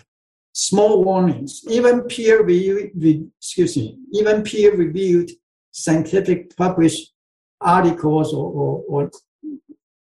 [0.53, 2.93] small warnings, even peer reviewed,
[3.39, 5.31] excuse me, even peer reviewed
[5.71, 7.13] scientific published
[7.61, 9.11] articles or, or, or,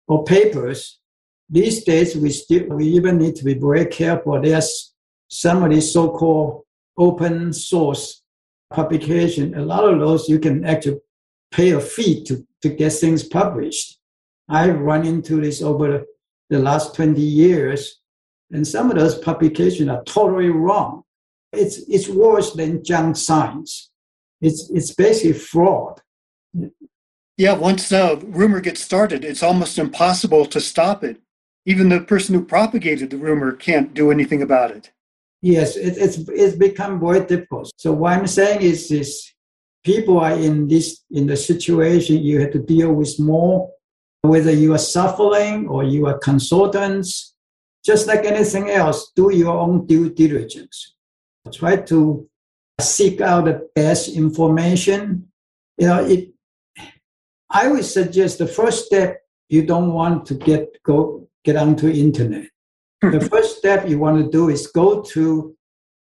[0.08, 1.00] or, papers,
[1.48, 4.40] these days we still, we even need to be very careful.
[4.40, 4.94] There's
[5.28, 6.64] some of these so-called
[6.98, 8.22] open source
[8.70, 9.54] publication.
[9.54, 11.00] A lot of those you can actually
[11.50, 13.98] pay a fee to, to get things published.
[14.48, 16.04] I've run into this over
[16.50, 18.00] the last 20 years
[18.52, 21.02] and some of those publications are totally wrong.
[21.52, 23.90] It's, it's worse than junk science.
[24.40, 26.00] It's, it's basically fraud.
[27.36, 31.20] Yeah, once the rumor gets started, it's almost impossible to stop it.
[31.66, 34.92] Even the person who propagated the rumor can't do anything about it.
[35.42, 37.70] Yes, it, it's, it's become very difficult.
[37.76, 39.32] So what I'm saying is this
[39.84, 43.70] people are in this in the situation you have to deal with more,
[44.26, 47.34] whether you are suffering or you are consultants
[47.86, 50.94] just like anything else, do your own due diligence.
[51.52, 52.28] Try to
[52.80, 55.28] seek out the best information.
[55.78, 56.30] You know, it,
[57.48, 62.48] I would suggest the first step you don't want to get go get onto internet.
[63.00, 63.12] Hmm.
[63.12, 65.54] the first step you want to do is go to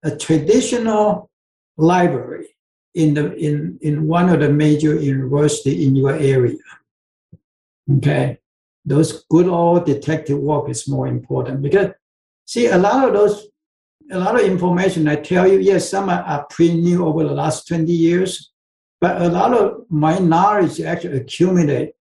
[0.04, 1.30] a traditional
[1.76, 2.48] library.
[2.96, 6.68] in the in in one of the major university in your area.
[7.92, 8.40] Okay,
[8.86, 11.90] those good old detective work is more important because
[12.46, 13.48] see a lot of those
[14.12, 17.34] a lot of information I tell you, yes, some are, are pretty new over the
[17.34, 18.52] last 20 years,
[19.00, 21.94] but a lot of my knowledge actually accumulate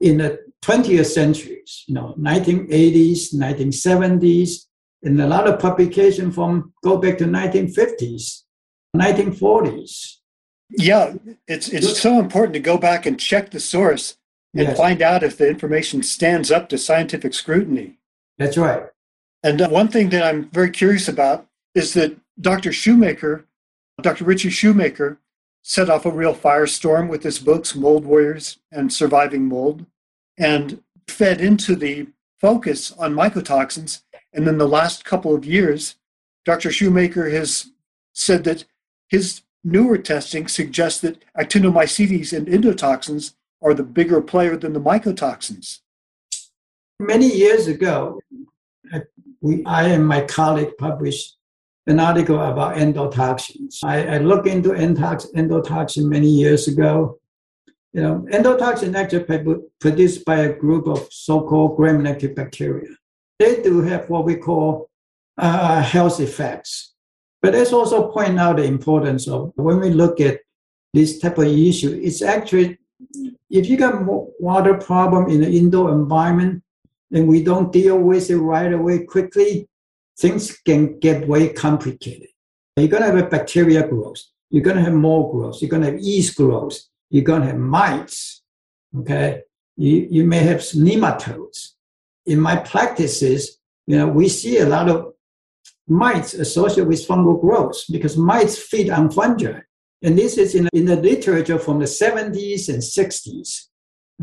[0.00, 4.66] in the 20th centuries, you know, 1980s, 1970s,
[5.02, 8.42] and a lot of publication from go back to 1950s,
[8.96, 10.16] 1940s.
[10.70, 11.14] Yeah,
[11.48, 14.16] it's it's so important to go back and check the source
[14.54, 14.76] and yes.
[14.76, 17.98] find out if the information stands up to scientific scrutiny.
[18.38, 18.84] That's right.
[19.42, 22.72] And one thing that I'm very curious about is that Dr.
[22.72, 23.46] Shoemaker,
[24.02, 24.24] Dr.
[24.24, 25.18] Ritchie Shoemaker,
[25.62, 29.86] set off a real firestorm with his books, Mold Warriors and Surviving Mold,
[30.38, 32.08] and fed into the
[32.40, 34.02] focus on mycotoxins.
[34.32, 35.96] And in the last couple of years,
[36.44, 36.70] Dr.
[36.70, 37.70] Shoemaker has
[38.12, 38.64] said that
[39.08, 45.80] his newer testing suggests that actinomycetes and endotoxins are the bigger player than the mycotoxins.
[46.98, 48.20] Many years ago,
[49.40, 51.36] we, I and my colleague published
[51.86, 53.78] an article about endotoxins.
[53.82, 57.18] I, I looked into endotoxin, many years ago.
[57.92, 59.24] You know, endotoxin actually
[59.80, 62.90] produced by a group of so-called gram-negative bacteria.
[63.38, 64.90] They do have what we call
[65.38, 66.94] uh, health effects.
[67.42, 70.40] But let's also point out the importance of when we look at
[70.92, 72.78] this type of issue, it's actually,
[73.50, 74.02] if you got
[74.40, 76.62] water problem in the indoor environment
[77.12, 79.68] and we don't deal with it right away quickly,
[80.18, 82.28] things can get way complicated.
[82.76, 84.22] You're to have a bacteria growth.
[84.50, 85.60] You're to have more growth.
[85.60, 86.78] You're to have yeast growth.
[87.10, 88.42] You're to have mites.
[88.96, 89.42] Okay.
[89.76, 91.72] You, you may have nematodes.
[92.26, 95.14] In my practices, you know, we see a lot of
[95.88, 99.60] mites associated with fungal growth because mites feed on fungi.
[100.02, 103.66] And this is in, in the literature from the 70s and 60s.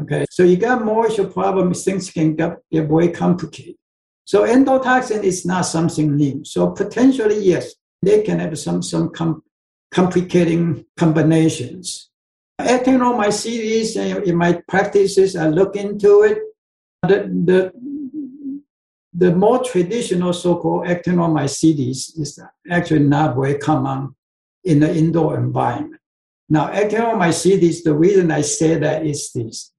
[0.01, 0.25] Okay.
[0.30, 3.75] So you got moisture problems, things can get, get way complicated.
[4.25, 6.43] So endotoxin is not something new.
[6.43, 9.43] So potentially, yes, they can have some, some com-
[9.91, 12.09] complicating combinations.
[12.59, 16.39] Actinomycetes, in my practices, I look into it.
[17.03, 17.71] The, the,
[19.13, 24.15] the more traditional so-called actinomycetes is actually not very common
[24.68, 26.01] in the indoor environment.
[26.49, 29.72] Now, actinomycetes, the reason I say that is this.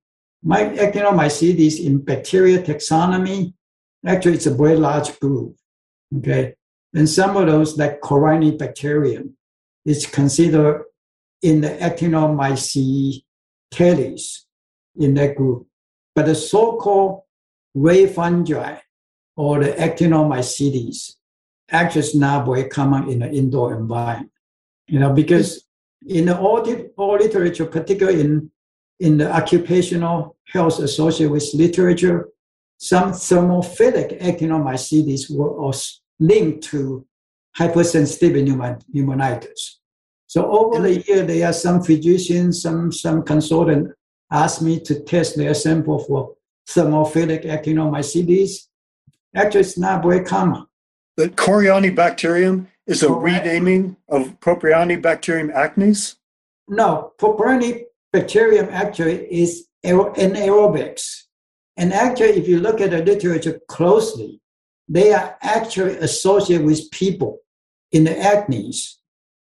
[0.42, 3.54] My actinomycetes in bacterial taxonomy
[4.06, 5.56] Actually, it's a very large group.
[6.16, 6.54] Okay.
[6.94, 9.32] And some of those, like Corynebacterium,
[9.84, 10.84] is considered
[11.42, 13.22] in the Actinomycetes
[14.96, 15.66] in that group.
[16.14, 17.22] But the so-called
[17.74, 18.78] ray fungi
[19.36, 21.16] or the Actinomycetes
[21.70, 24.32] actually is not very common in the indoor environment.
[24.88, 25.64] You know, because
[26.06, 26.66] in the all,
[26.96, 28.50] all literature, particularly in,
[28.98, 32.28] in the occupational health associated with literature,
[32.78, 37.06] some thermophilic actinomycetes were also linked to
[37.56, 38.54] hypersensitivity
[38.94, 39.76] pneumonitis.
[40.26, 43.92] So over the year, there are some physicians, some, some consultant
[44.30, 46.34] asked me to test their sample for
[46.68, 48.68] thermophilic actinomycetes.
[49.34, 50.66] Actually, it's not very common.
[51.16, 56.16] The Corynebacterium is a renaming of Propionibacterium acnes?
[56.66, 61.24] No, Propionibacterium actually is anaerobics.
[61.76, 64.40] And actually, if you look at the literature closely,
[64.88, 67.40] they are actually associated with people
[67.92, 68.94] in the acnes,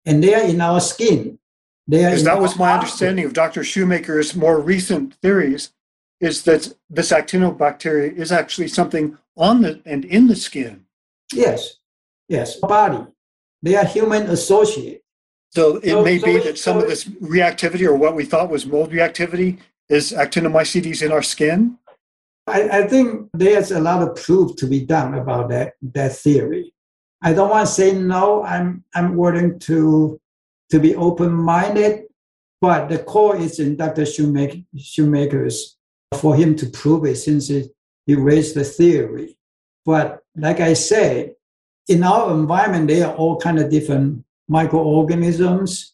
[0.05, 1.37] and they are in our skin.
[1.85, 3.63] They are that was my understanding of Dr.
[3.63, 5.73] Shoemaker's more recent theories,
[6.21, 10.85] is that this actinobacteria is actually something on the and in the skin.
[11.33, 11.75] Yes,
[12.29, 13.05] yes, body.
[13.63, 14.99] They are human associated.
[15.51, 18.25] So it so, may so be that some so of this reactivity, or what we
[18.25, 19.59] thought was mold reactivity,
[19.89, 21.77] is actinomycetes in our skin.
[22.45, 26.73] I, I think there's a lot of proof to be done about that, that theory.
[27.21, 28.43] I don't want to say no.
[28.43, 30.19] I'm, I'm willing to,
[30.71, 32.05] to be open minded,
[32.59, 34.05] but the core is in Dr.
[34.05, 35.77] Shoemaker, Shoemaker's
[36.17, 39.37] for him to prove it since he raised the theory.
[39.85, 41.35] But like I said,
[41.87, 45.93] in our environment, there are all kind of different microorganisms.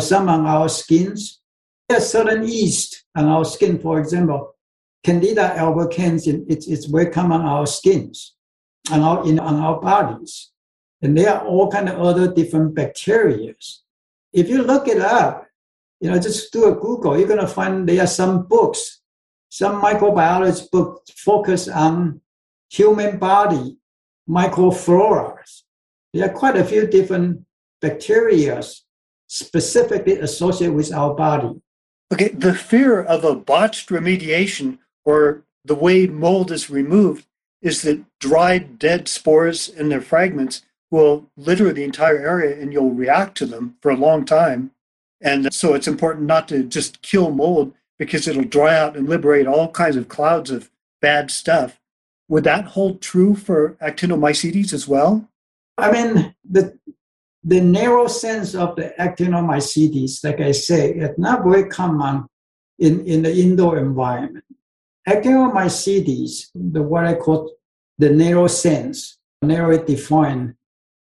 [0.00, 1.40] Some on our skins.
[1.88, 4.54] There are certain yeast on our skin, for example,
[5.04, 8.34] Candida albicans, it's, it's very common on our skins
[8.90, 10.50] and our, in, on our bodies.
[11.00, 13.54] And there are all kind of other different bacteria.
[14.32, 15.46] If you look it up,
[16.00, 19.00] you know, just do a Google, you're going to find there are some books,
[19.48, 22.20] some microbiology books focus on
[22.70, 23.78] human body
[24.28, 25.36] microflora.
[26.12, 27.44] There are quite a few different
[27.80, 28.62] bacteria
[29.28, 31.60] specifically associated with our body.
[32.12, 37.26] Okay, the fear of a botched remediation or the way mold is removed
[37.60, 42.92] is that dried, dead spores and their fragments will litter the entire area and you'll
[42.92, 44.70] react to them for a long time.
[45.20, 49.46] And so it's important not to just kill mold because it'll dry out and liberate
[49.46, 50.70] all kinds of clouds of
[51.02, 51.77] bad stuff.
[52.28, 55.28] Would that hold true for actinomycetes as well?
[55.78, 56.78] I mean, the
[57.44, 62.26] the narrow sense of the actinomycetes, like I say, it's not very common
[62.78, 64.44] in, in the indoor environment.
[65.08, 67.54] Actinomycetes, the what I call
[67.96, 70.54] the narrow sense, narrowly defined,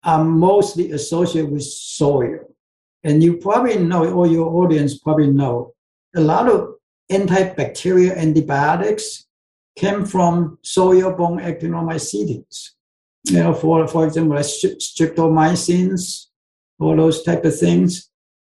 [0.04, 2.54] are mostly associated with soil.
[3.02, 5.74] And you probably know, or your audience probably know,
[6.14, 6.76] a lot of
[7.10, 9.25] antibacterial antibiotics
[9.76, 12.70] came from soil-borne actinomycetes.
[13.24, 16.26] You know, for, for example, streptomycins,
[16.78, 18.10] all those type of things.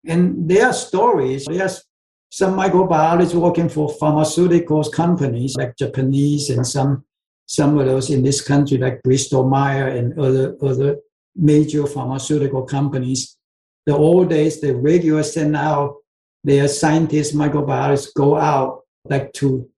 [0.06, 1.46] And there are stories.
[1.46, 1.84] There's
[2.32, 7.06] some microbiologists working for pharmaceuticals companies like Japanese and some
[7.46, 10.98] some of those in this country like Bristol Myers and other other
[11.36, 13.38] major pharmaceutical companies.
[13.86, 15.98] The old days, the regular send out
[16.46, 19.70] their scientists, microbiologists go out like to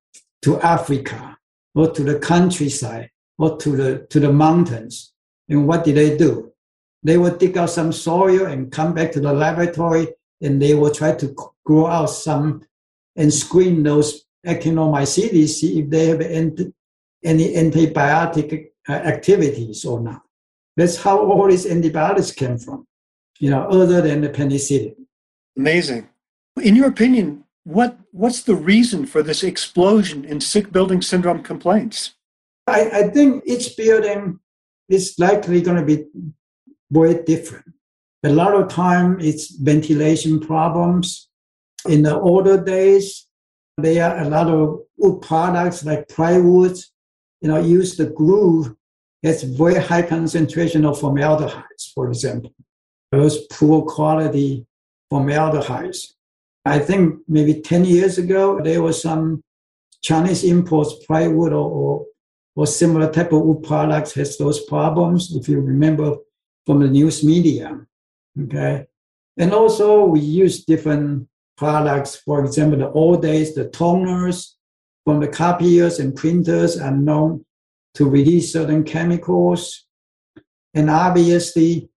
[0.43, 1.32] to Africa
[1.75, 5.13] or to the countryside or to the to the mountains.
[5.49, 6.53] And what did they do?
[7.03, 10.07] They would dig out some soil and come back to the laboratory
[10.41, 12.61] and they will try to grow out some
[13.15, 16.73] and screen those actinomycetes, see if they have any,
[17.25, 20.21] antibiotic uh, activities or not.
[20.75, 22.85] That's how all these antibiotics came from,
[23.39, 24.95] you know, other than the penicillin.
[25.55, 26.09] Amazing.
[26.61, 32.15] In your opinion, what what's the reason for this explosion in sick building syndrome complaints?
[32.67, 34.39] I, I think each building
[34.89, 36.05] is likely going to be
[36.91, 37.65] very different.
[38.23, 41.29] A lot of time it's ventilation problems.
[41.89, 43.27] In the older days,
[43.77, 46.77] there are a lot of wood products like plywood,
[47.41, 48.77] you know, use the glue
[49.23, 52.53] has very high concentration of formaldehydes, for example.
[53.11, 54.65] Those poor quality
[55.09, 56.15] formaldehydes.
[56.65, 59.43] I think maybe 10 years ago, there was some
[60.01, 62.05] Chinese imports plywood or, or,
[62.55, 65.35] or similar type of wood products has those problems.
[65.35, 66.17] If you remember
[66.65, 67.79] from the news media.
[68.39, 68.85] Okay.
[69.37, 72.15] And also we use different products.
[72.15, 74.53] For example, the old days, the toners
[75.05, 77.45] from the copiers and printers are known
[77.95, 79.85] to release certain chemicals.
[80.73, 81.89] And obviously,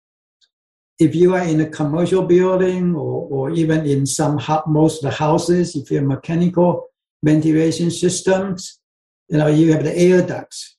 [0.99, 5.17] if you are in a commercial building or, or even in some most of the
[5.17, 6.89] houses, if you have mechanical
[7.23, 8.81] ventilation systems,
[9.29, 10.77] you know, you have the air ducts.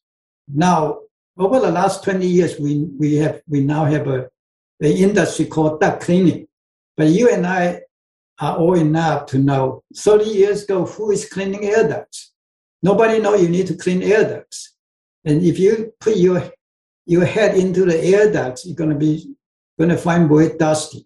[0.47, 0.99] Now,
[1.37, 4.29] over the last 20 years, we, we have we now have a,
[4.79, 6.47] an industry called duct cleaning.
[6.95, 7.81] But you and I
[8.39, 12.33] are old enough to know 30 years ago who is cleaning air ducts.
[12.81, 14.75] Nobody know you need to clean air ducts.
[15.25, 16.51] And if you put your
[17.05, 19.36] your head into the air ducts, you're gonna be
[19.79, 21.03] gonna find very dusty.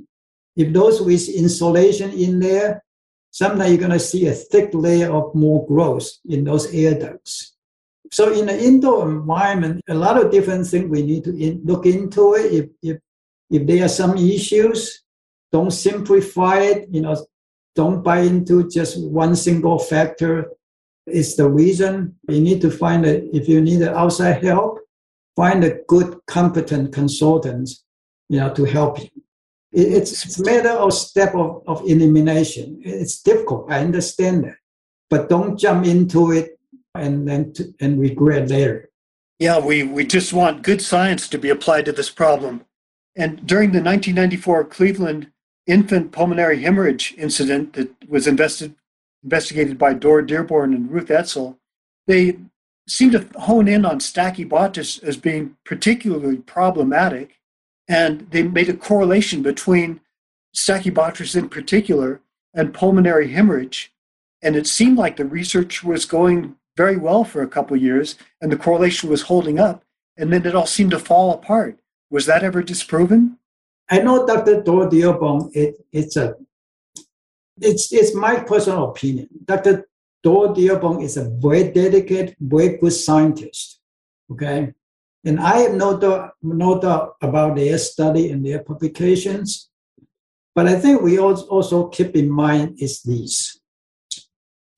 [0.55, 2.84] If those with insulation in there,
[3.32, 7.55] sometimes you're gonna see a thick layer of more growth in those air ducts.
[8.11, 11.86] So in the indoor environment, a lot of different things we need to in, look
[11.86, 12.53] into it.
[12.53, 12.97] If, if,
[13.49, 15.03] if there are some issues,
[15.51, 17.26] don't simplify it, you know,
[17.76, 20.51] don't buy into just one single factor
[21.07, 22.15] is the reason.
[22.28, 24.80] You need to find it, if you need outside help,
[25.36, 27.69] find a good, competent consultant,
[28.32, 29.09] you know, to help you.
[29.73, 32.82] It's, it's a matter of step of, of elimination.
[32.84, 33.69] It's difficult.
[33.69, 34.55] I understand that.
[35.09, 36.57] But don't jump into it
[36.95, 38.89] and then to, and regret later.
[39.38, 42.63] Yeah, we, we just want good science to be applied to this problem.
[43.17, 45.32] And during the 1994 Cleveland
[45.67, 48.75] infant pulmonary hemorrhage incident that was invested,
[49.23, 51.59] investigated by Dorr Dearborn and Ruth Etzel,
[52.07, 52.38] they
[52.88, 57.40] seemed to hone in on Stachybotrys as being particularly problematic.
[57.91, 59.99] And they made a correlation between
[60.55, 62.21] Stachybotrys in particular
[62.53, 63.93] and pulmonary hemorrhage.
[64.41, 68.49] And it seemed like the research was going very well for a couple years, and
[68.49, 69.83] the correlation was holding up,
[70.17, 71.79] and then it all seemed to fall apart.
[72.09, 73.37] Was that ever disproven?
[73.89, 74.63] I know Dr.
[74.63, 76.35] Dorr Dearborn, it, it's a
[77.59, 79.27] it's it's my personal opinion.
[79.43, 79.85] Dr.
[80.23, 83.79] Dorr Dearborn is a very dedicated, very good scientist.
[84.31, 84.73] Okay.
[85.24, 89.69] And I have no doubt, no doubt about their study and their publications.
[90.55, 93.61] But I think we also keep in mind is this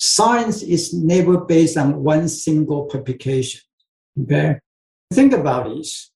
[0.03, 3.61] science is never based on one single publication.
[4.21, 4.59] Okay?
[5.13, 6.11] Think about this.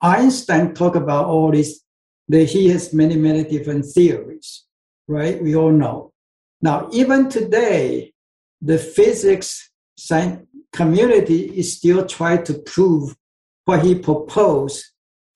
[0.00, 1.80] Einstein talked about all this,
[2.28, 4.64] that he has many, many different theories,
[5.08, 5.42] right?
[5.42, 6.12] We all know.
[6.60, 8.12] Now, even today,
[8.60, 13.16] the physics science community is still trying to prove
[13.64, 14.84] what he proposed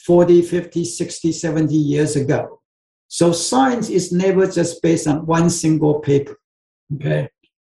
[0.04, 2.60] 40, 50, 60, 70 years ago.
[3.08, 6.38] So science is never just based on one single paper.
[6.94, 7.28] Okay.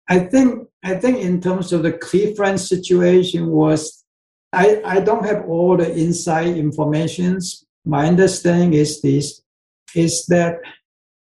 [0.08, 4.04] I think I think in terms of the Cleveland situation was
[4.52, 7.66] I, I don't have all the inside informations.
[7.84, 9.42] My understanding is this
[9.94, 10.60] is that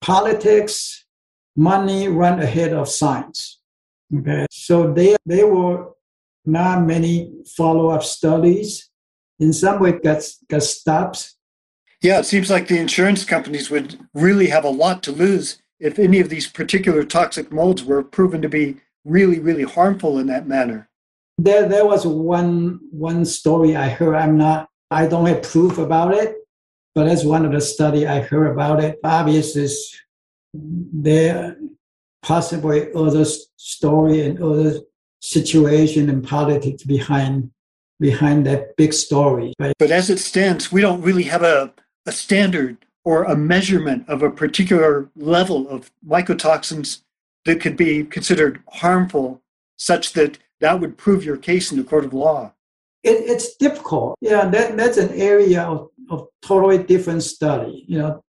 [0.02, 1.06] politics,
[1.56, 3.60] money run ahead of science.
[4.16, 4.46] Okay.
[4.52, 5.92] So there there were
[6.46, 8.90] not many follow-up studies.
[9.40, 11.34] In some way got got stopped.
[12.02, 16.00] Yeah, it seems like the insurance companies would really have a lot to lose if
[16.00, 20.48] any of these particular toxic molds were proven to be really, really harmful in that
[20.48, 20.90] manner.
[21.38, 24.16] There, there was one one story I heard.
[24.16, 26.36] I'm not, I don't have proof about it,
[26.96, 29.00] but that's one of the study I heard about it.
[29.04, 29.68] Obviously,
[30.54, 31.58] there
[32.24, 33.26] possibly other
[33.58, 34.82] story and other
[35.22, 37.52] situation and politics behind
[38.00, 39.54] behind that big story.
[39.60, 39.74] Right?
[39.80, 41.74] But as it stands, we don't really have a,
[42.06, 47.02] a standard or a measurement of a particular level of mycotoxins
[47.46, 49.42] that could be considered harmful,
[49.78, 52.54] such that that would prove your case in the court of law?
[53.04, 54.18] It, it's difficult.
[54.22, 57.86] Yeah, that, that's an area of, of totally different study.
[57.88, 58.22] You know,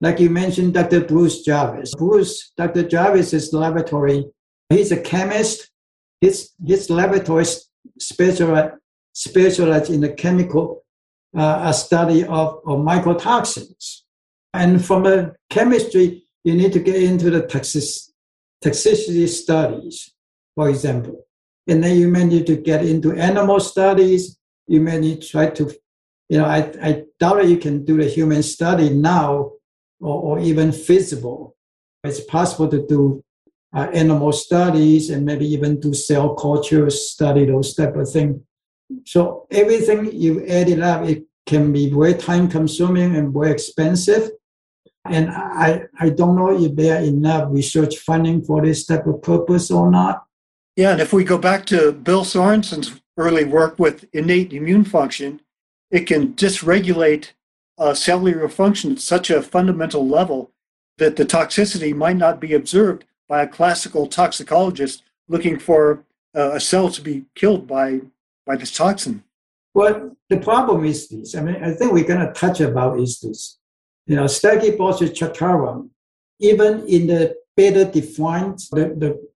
[0.00, 1.04] like you mentioned, Dr.
[1.04, 1.94] Bruce Jarvis.
[1.94, 2.86] Bruce, Dr.
[2.86, 4.26] Jarvis's laboratory,
[4.68, 5.70] he's a chemist.
[6.20, 7.46] His, his laboratory
[7.98, 8.74] specialized,
[9.16, 10.84] specialized in the chemical
[11.34, 14.02] uh, study of, of mycotoxins.
[14.52, 17.84] And from a chemistry, you need to get into the toxic,
[18.62, 20.12] toxicity studies,
[20.54, 21.24] for example.
[21.66, 24.38] And then you may need to get into animal studies.
[24.66, 25.74] You may need to try to,
[26.28, 29.52] you know, I, I doubt you can do the human study now
[29.98, 31.56] or, or even feasible.
[32.04, 33.24] It's possible to do
[33.74, 38.42] uh, animal studies and maybe even do cell culture study, those type of things.
[39.04, 44.30] So everything you add it up, it can be very time consuming and very expensive.
[45.04, 49.22] And I, I don't know if there are enough research funding for this type of
[49.22, 50.24] purpose or not.
[50.74, 55.40] Yeah, and if we go back to Bill Sorenson's early work with innate immune function,
[55.90, 57.30] it can dysregulate
[57.78, 60.50] uh, cellular function at such a fundamental level
[60.98, 66.60] that the toxicity might not be observed by a classical toxicologist looking for uh, a
[66.60, 68.00] cell to be killed by,
[68.46, 69.24] by this toxin.
[69.74, 71.34] Well, the problem is this.
[71.34, 73.58] I mean, I think we're going to touch about is this
[74.06, 75.90] you know, Stachybotrys
[76.38, 79.28] even in the better defined, the, the,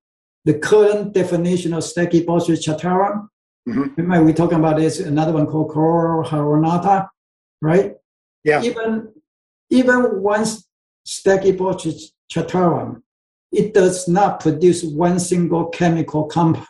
[0.44, 3.28] the current definition of Stachybotrys chartarum,
[3.68, 4.24] mm-hmm.
[4.24, 7.08] we're talking about this, another one called chlorohalonata,
[7.61, 7.94] right?
[8.44, 8.62] Yeah.
[8.62, 9.12] Even,
[9.70, 10.68] even once
[11.06, 13.02] Stachybotrys chartarum,
[13.52, 16.66] it does not produce one single chemical compound.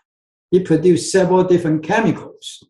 [0.53, 2.65] It produces several different chemicals.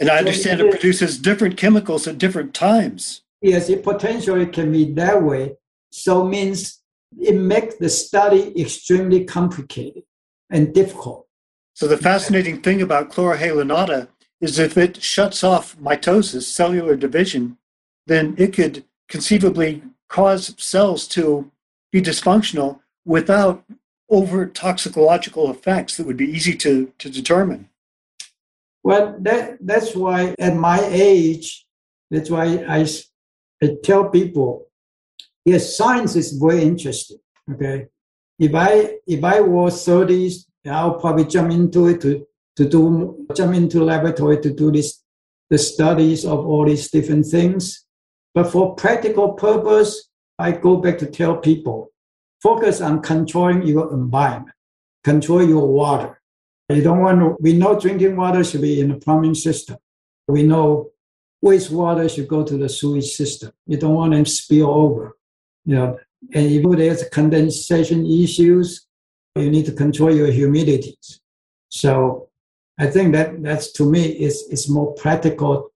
[0.00, 3.22] And I understand so it, it produces different chemicals at different times.
[3.40, 5.56] Yes, it potentially can be that way.
[5.90, 6.82] So means
[7.20, 10.02] it makes the study extremely complicated
[10.50, 11.26] and difficult.
[11.74, 14.08] So the fascinating thing about chlorohalonata
[14.40, 17.58] is if it shuts off mitosis, cellular division,
[18.06, 21.50] then it could conceivably cause cells to
[21.90, 23.64] be dysfunctional without
[24.12, 27.68] overt toxicological effects that would be easy to, to determine.
[28.84, 31.66] Well, that, that's why at my age,
[32.10, 32.86] that's why I
[33.62, 34.66] I tell people,
[35.44, 37.18] yes, science is very interesting.
[37.50, 37.86] Okay,
[38.38, 43.54] if I if I was 30s, I'll probably jump into it to to do jump
[43.54, 45.00] into laboratory to do this
[45.48, 47.84] the studies of all these different things.
[48.34, 50.08] But for practical purpose,
[50.38, 51.91] I go back to tell people,
[52.42, 54.56] focus on controlling your environment,
[55.04, 56.20] control your water.
[56.68, 59.76] You don't want to, we know drinking water should be in the plumbing system.
[60.26, 60.90] We know
[61.44, 63.52] wastewater should go to the sewage system.
[63.66, 65.16] You don't want them spill over.
[65.64, 65.98] You know,
[66.34, 68.86] and if there's condensation issues,
[69.36, 71.20] you need to control your humidities.
[71.68, 72.28] So
[72.78, 75.72] I think that that's to me is is more practical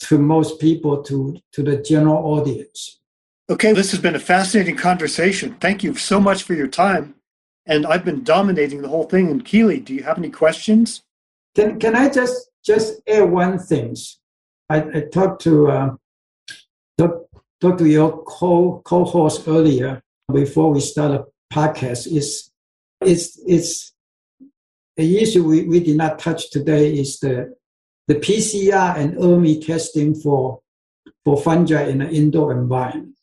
[0.00, 2.99] to most people to to the general audience.
[3.50, 5.56] Okay, this has been a fascinating conversation.
[5.58, 7.16] Thank you so much for your time.
[7.66, 9.28] And I've been dominating the whole thing.
[9.28, 11.02] And Keeley, do you have any questions?
[11.56, 13.96] Can can I just just add one thing?
[14.68, 15.90] I, I talked to uh,
[16.96, 17.28] talk,
[17.60, 20.00] talk to your co co-host earlier
[20.32, 22.06] before we start a podcast.
[22.06, 22.52] Is
[23.00, 23.92] it's it's
[24.96, 27.52] the issue we, we did not touch today is the
[28.06, 30.60] the PCR and ERMI testing for
[31.24, 33.16] for fungi in an indoor environment.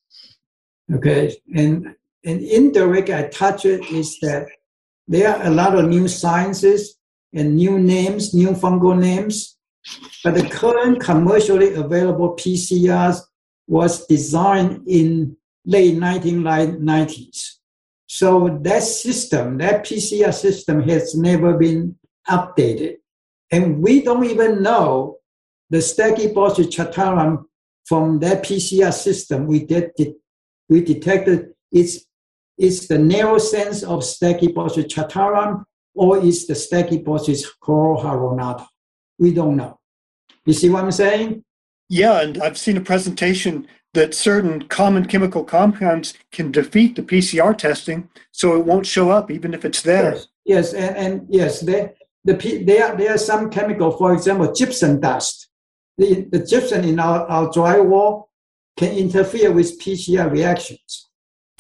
[0.93, 4.47] Okay, and and indirect I touch it is that
[5.07, 6.97] there are a lot of new sciences
[7.33, 9.57] and new names, new fungal names,
[10.23, 13.21] but the current commercially available PCRs
[13.67, 15.35] was designed in
[15.65, 17.57] late 1990s.
[18.07, 21.97] So that system, that PCR system has never been
[22.29, 22.97] updated.
[23.51, 25.17] And we don't even know
[25.69, 27.45] the Stachybotrys chartarum
[27.85, 29.91] from that PCR system we did,
[30.70, 32.05] we detected it's,
[32.57, 35.63] it's the narrow sense of Stachybotrys chartarum
[35.93, 38.65] or is the Stachybotrys chlorohalonata.
[39.20, 39.80] We don't know.
[40.45, 41.43] You see what I'm saying?
[41.89, 47.57] Yeah, and I've seen a presentation that certain common chemical compounds can defeat the PCR
[47.57, 50.13] testing, so it won't show up even if it's there.
[50.13, 51.93] Yes, yes and, and yes, there,
[52.24, 52.34] the,
[52.65, 55.49] there, there are some chemical, for example, gypsum dust.
[55.97, 58.26] The, the gypsum in our, our drywall
[58.78, 61.09] can interfere with PCR reactions.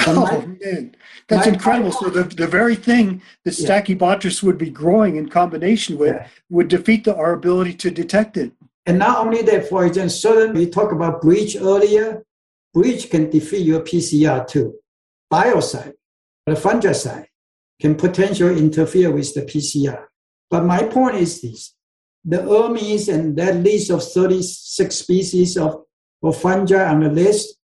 [0.05, 0.95] oh, my, man.
[1.27, 1.91] That's incredible.
[1.91, 3.81] So the, the very thing that yeah.
[3.81, 6.27] Stachybotrys would be growing in combination with yeah.
[6.49, 8.53] would defeat the, our ability to detect it.
[8.85, 12.23] And not only that, for example, certain we talked about bleach earlier.
[12.73, 14.75] Bleach can defeat your PCR too.
[15.33, 15.93] Biocide,
[16.45, 17.25] the fungicide,
[17.81, 20.05] can potentially interfere with the PCR.
[20.49, 21.73] But my point is this:
[22.23, 25.83] the ERMI and that list of 36 species of,
[26.23, 27.57] of fungi on the list,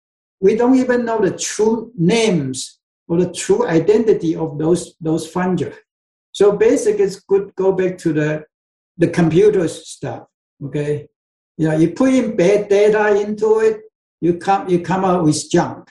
[0.40, 2.78] we don't even know the true names
[3.09, 5.72] or the true identity of those those fungi.
[6.32, 8.44] So basically, it's good go back to the
[8.98, 10.26] the computer stuff.
[10.64, 11.09] Okay,
[11.57, 13.80] you know, you put in bad data into it,
[14.20, 15.88] you come you come out with junk.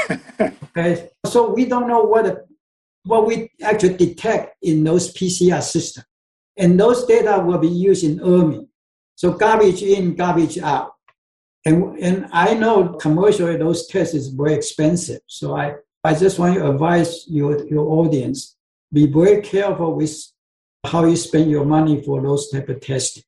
[0.40, 2.46] okay, so we don't know what
[3.04, 6.06] what we actually detect in those PCR systems,
[6.56, 8.66] and those data will be used in ERMI.
[9.14, 10.91] So garbage in, garbage out.
[11.64, 15.20] And, and I know commercially those tests is very expensive.
[15.26, 18.56] So I, I just want to advise your, your audience,
[18.92, 20.14] be very careful with
[20.84, 23.22] how you spend your money for those type of testing.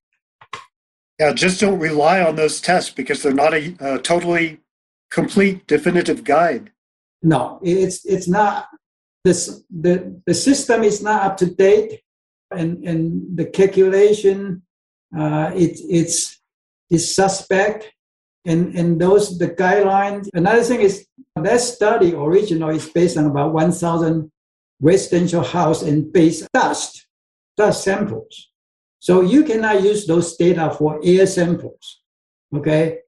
[1.20, 4.60] Yeah, just don't rely on those tests because they're not a, a totally
[5.10, 6.72] complete definitive guide.
[7.22, 8.68] No, it's it's not.
[9.24, 12.02] This the the system is not up to date,
[12.50, 14.62] and and the calculation,
[15.16, 16.40] uh, it it's
[16.90, 17.93] is suspect,
[18.44, 20.28] and and those the guidelines.
[20.34, 24.30] Another thing is that study original is based on about one thousand
[24.80, 27.06] residential house and base dust
[27.56, 28.50] dust samples.
[28.98, 32.00] So you cannot use those data for air samples,
[32.54, 32.98] okay?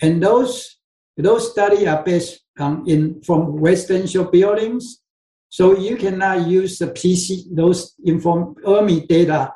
[0.00, 0.78] And those
[1.16, 5.00] those studies are based on in from residential buildings.
[5.48, 9.52] So you cannot use the PC those inform ERMI data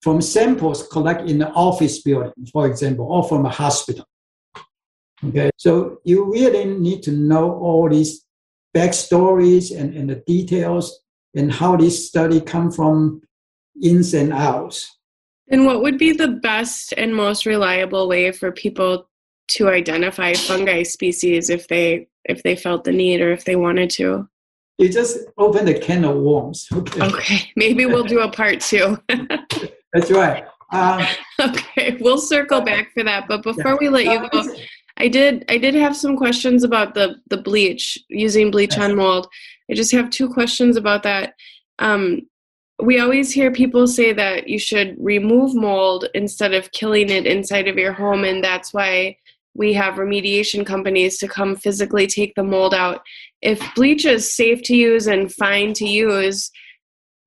[0.00, 4.04] from samples collected in the office building, for example, or from a hospital.
[5.28, 8.24] Okay, so you really need to know all these
[8.74, 11.00] backstories and, and the details
[11.34, 13.22] and how this study come from
[13.80, 14.96] ins and outs.
[15.48, 19.08] And what would be the best and most reliable way for people
[19.48, 23.90] to identify fungi species if they if they felt the need or if they wanted
[23.90, 24.28] to?
[24.78, 26.66] You just open the can of worms.
[26.72, 27.00] Okay.
[27.06, 27.50] Okay.
[27.56, 28.98] Maybe we'll do a part two.
[29.92, 30.44] That's right.
[30.72, 31.04] Um,
[31.38, 33.28] okay, we'll circle back for that.
[33.28, 33.76] But before yeah.
[33.78, 34.54] we let you go,
[35.02, 39.26] I did I did have some questions about the the bleach using bleach on mold.
[39.68, 41.34] I just have two questions about that.
[41.80, 42.22] Um,
[42.80, 47.66] we always hear people say that you should remove mold instead of killing it inside
[47.66, 49.16] of your home, and that's why
[49.54, 53.02] we have remediation companies to come physically take the mold out.
[53.42, 56.50] If bleach is safe to use and fine to use,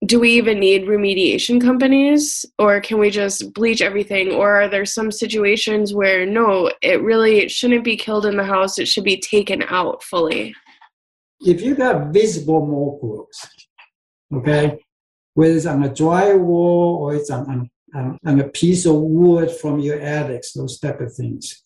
[0.05, 4.85] do we even need remediation companies or can we just bleach everything or are there
[4.85, 9.17] some situations where no it really shouldn't be killed in the house it should be
[9.17, 10.53] taken out fully
[11.41, 13.49] if you got visible mold growth
[14.33, 14.77] okay
[15.35, 19.79] whether it's on a drywall or it's on, on, on a piece of wood from
[19.79, 21.61] your attics, those type of things.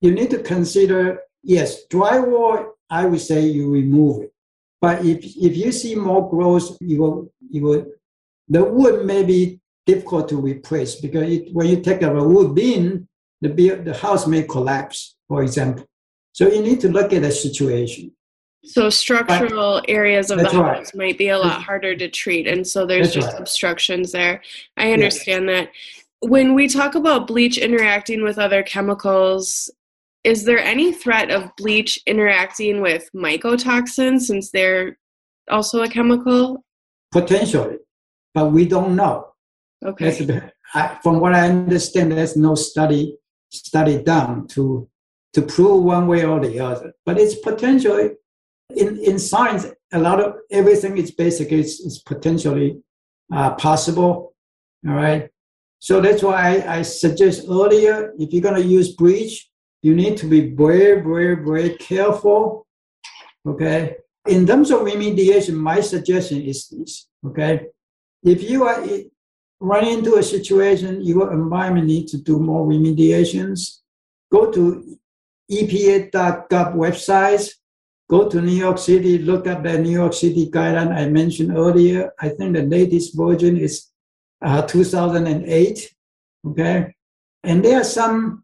[0.00, 4.33] You need to consider, yes, drywall, I would say you remove it.
[4.84, 7.86] But if, if you see more growth, you will, you will,
[8.48, 12.54] the wood may be difficult to replace because it, when you take out a wood
[12.54, 13.08] bin,
[13.40, 15.86] the, the house may collapse, for example.
[16.32, 18.12] So you need to look at the situation.
[18.62, 20.76] So structural but, areas of the right.
[20.76, 23.40] house might be a lot harder to treat, and so there's that's just right.
[23.40, 24.42] obstructions there.
[24.76, 25.68] I understand yes.
[26.20, 26.28] that.
[26.28, 29.70] When we talk about bleach interacting with other chemicals,
[30.24, 34.98] is there any threat of bleach interacting with mycotoxins since they're
[35.50, 36.64] also a chemical?
[37.12, 37.76] Potentially,
[38.34, 39.28] but we don't know.
[39.84, 40.50] Okay.
[40.74, 43.16] I, from what I understand, there's no study
[43.50, 44.88] study done to
[45.34, 46.94] to prove one way or the other.
[47.06, 48.16] But it's potentially
[48.82, 52.80] In, in science, a lot of everything is basically is, is potentially
[53.36, 54.34] uh, possible.
[54.88, 55.28] All right.
[55.80, 59.34] So that's why I, I suggest earlier, if you're going to use bleach,
[59.84, 62.66] you need to be very, very, very careful.
[63.46, 63.96] Okay.
[64.26, 67.06] In terms of remediation, my suggestion is this.
[67.26, 67.66] Okay.
[68.22, 68.82] If you are
[69.60, 73.80] run into a situation, your environment needs to do more remediations,
[74.32, 74.98] go to
[75.52, 77.50] EPA.gov websites,
[78.08, 82.10] go to New York City, look up the New York City guideline I mentioned earlier.
[82.18, 83.90] I think the latest version is
[84.42, 85.94] uh, 2008.
[86.46, 86.94] Okay.
[87.42, 88.43] And there are some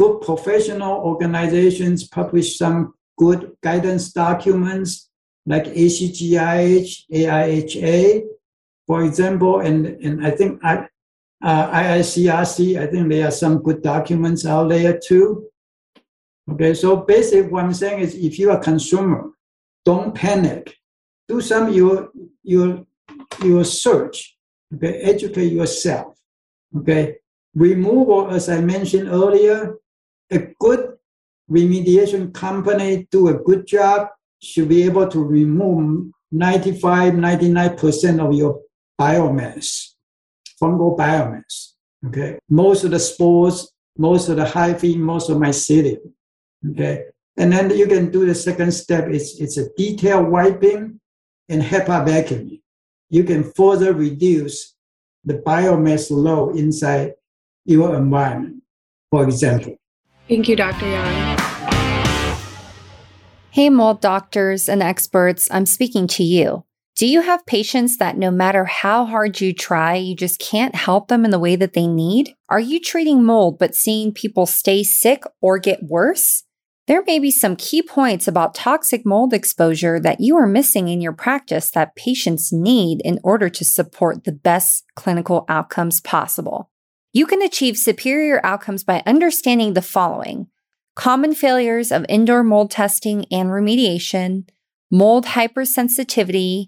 [0.00, 5.10] good professional organizations publish some good guidance documents
[5.44, 8.22] like ACGIH, AIHA,
[8.86, 10.86] for example, and, and I think I,
[11.42, 15.50] uh, IICRC, I think there are some good documents out there too.
[16.50, 19.30] Okay, so basically what I'm saying is if you're a consumer,
[19.84, 20.76] don't panic.
[21.28, 22.08] Do some your
[22.42, 22.86] your
[23.44, 24.36] your search.
[24.74, 26.18] Okay, educate yourself.
[26.76, 27.16] Okay.
[27.54, 29.79] Removal, as I mentioned earlier,
[30.30, 30.96] a good
[31.50, 34.08] remediation company do a good job
[34.42, 38.60] should be able to remove 95, 99% of your
[38.98, 39.94] biomass,
[40.60, 41.72] fungal biomass.
[42.06, 45.98] Okay, most of the spores, most of the hyphae, most of mycelium.
[46.70, 47.04] Okay,
[47.36, 49.08] and then you can do the second step.
[49.08, 51.00] It's it's a detailed wiping
[51.48, 52.60] and HEPA vacuuming.
[53.10, 54.76] You can further reduce
[55.24, 57.14] the biomass load inside
[57.66, 58.62] your environment.
[59.10, 59.79] For example.
[60.30, 60.86] Thank you, Dr.
[60.86, 61.38] Yang.
[63.50, 66.64] Hey, mold doctors and experts, I'm speaking to you.
[66.94, 71.08] Do you have patients that no matter how hard you try, you just can't help
[71.08, 72.36] them in the way that they need?
[72.48, 76.44] Are you treating mold but seeing people stay sick or get worse?
[76.86, 81.00] There may be some key points about toxic mold exposure that you are missing in
[81.00, 86.69] your practice that patients need in order to support the best clinical outcomes possible.
[87.12, 90.46] You can achieve superior outcomes by understanding the following
[90.94, 94.46] common failures of indoor mold testing and remediation,
[94.90, 96.66] mold hypersensitivity,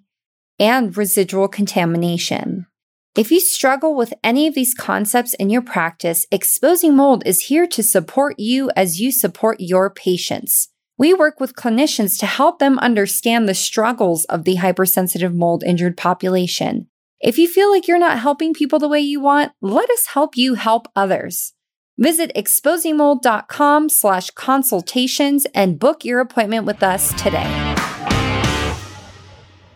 [0.59, 2.67] and residual contamination.
[3.15, 7.67] If you struggle with any of these concepts in your practice, Exposing Mold is here
[7.67, 10.71] to support you as you support your patients.
[10.97, 15.97] We work with clinicians to help them understand the struggles of the hypersensitive mold injured
[15.97, 16.89] population.
[17.23, 20.37] If you feel like you're not helping people the way you want, let us help
[20.37, 21.53] you help others.
[21.97, 27.47] Visit exposingmold.com slash consultations and book your appointment with us today.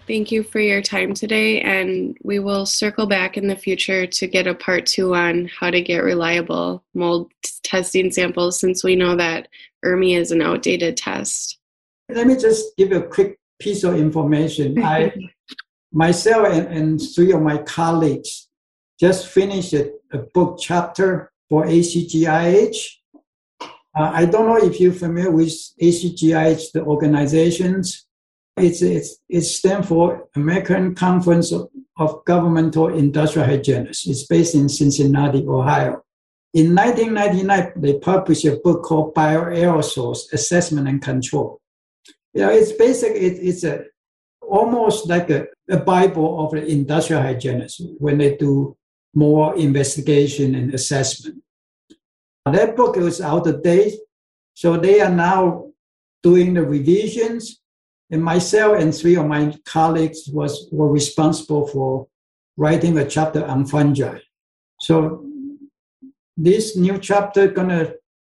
[0.09, 4.27] Thank you for your time today, and we will circle back in the future to
[4.27, 7.31] get a part two on how to get reliable mold
[7.63, 9.47] testing samples since we know that
[9.85, 11.59] ERMI is an outdated test.
[12.09, 14.83] Let me just give you a quick piece of information.
[14.83, 15.13] I,
[15.97, 18.49] myself, and, and three of my colleagues
[19.01, 22.77] just finished a, a book chapter for ACGIH.
[23.63, 25.49] Uh, I don't know if you're familiar with
[25.81, 28.07] ACGIH, the organizations.
[28.59, 31.69] It's, it's, it stands for American Conference of,
[31.99, 34.07] of Governmental Industrial Hygienists.
[34.07, 36.03] It's based in Cincinnati, Ohio.
[36.53, 41.61] In 1999, they published a book called Bioaerosols Assessment and Control.
[42.35, 43.85] You know, it's basically it, it's a
[44.49, 48.77] almost like a, a Bible of the industrial hygienists when they do
[49.15, 51.43] more investigation and assessment.
[52.45, 53.95] That book is out of date,
[54.55, 55.67] so they are now
[56.23, 57.61] doing the revisions
[58.11, 62.07] and myself and three of my colleagues was were responsible for
[62.57, 64.19] writing a chapter on fungi.
[64.81, 65.25] So
[66.37, 67.95] this new chapter gonna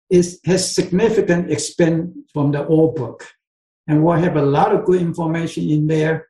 [0.09, 3.27] is has significant expand from the old book,
[3.87, 6.29] and we'll have a lot of good information in there.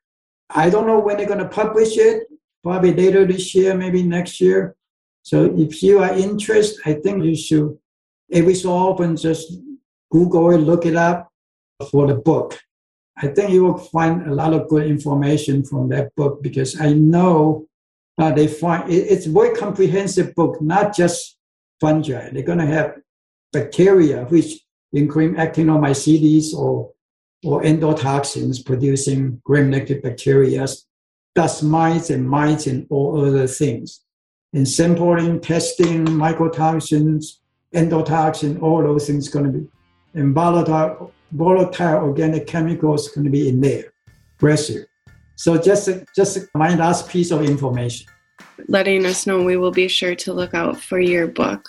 [0.50, 2.24] I don't know when they're gonna publish it.
[2.62, 4.74] Probably later this year, maybe next year.
[5.22, 7.78] So if you are interested, I think you should
[8.32, 9.52] every so often just
[10.10, 11.30] Google it, look it up
[11.90, 12.58] for the book.
[13.16, 16.92] I think you will find a lot of good information from that book because I
[16.92, 17.66] know
[18.18, 21.38] uh, they find it, it's a very comprehensive book, not just
[21.80, 22.30] fungi.
[22.30, 22.96] They're going to have
[23.52, 24.60] bacteria, which
[24.92, 26.92] include actinomycetes or
[27.46, 30.66] or endotoxins producing gram-negative bacteria,
[31.36, 34.00] dust mites and mites and all other things.
[34.52, 37.38] And sampling, testing, mycotoxins,
[37.72, 39.66] endotoxin, all those things going to be.
[40.14, 43.92] And volatile volatile organic chemicals going to be in there,
[44.38, 44.88] pressure.
[45.36, 48.06] So just just my last piece of information.
[48.66, 51.68] Letting us know, we will be sure to look out for your book.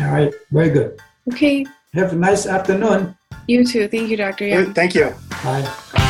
[0.00, 0.98] All right, very good.
[1.30, 1.66] Okay.
[1.92, 3.16] Have a nice afternoon.
[3.46, 3.88] You too.
[3.88, 4.46] Thank you, Dr.
[4.46, 4.74] Yang.
[4.74, 5.14] Thank you.
[5.42, 6.00] Bye.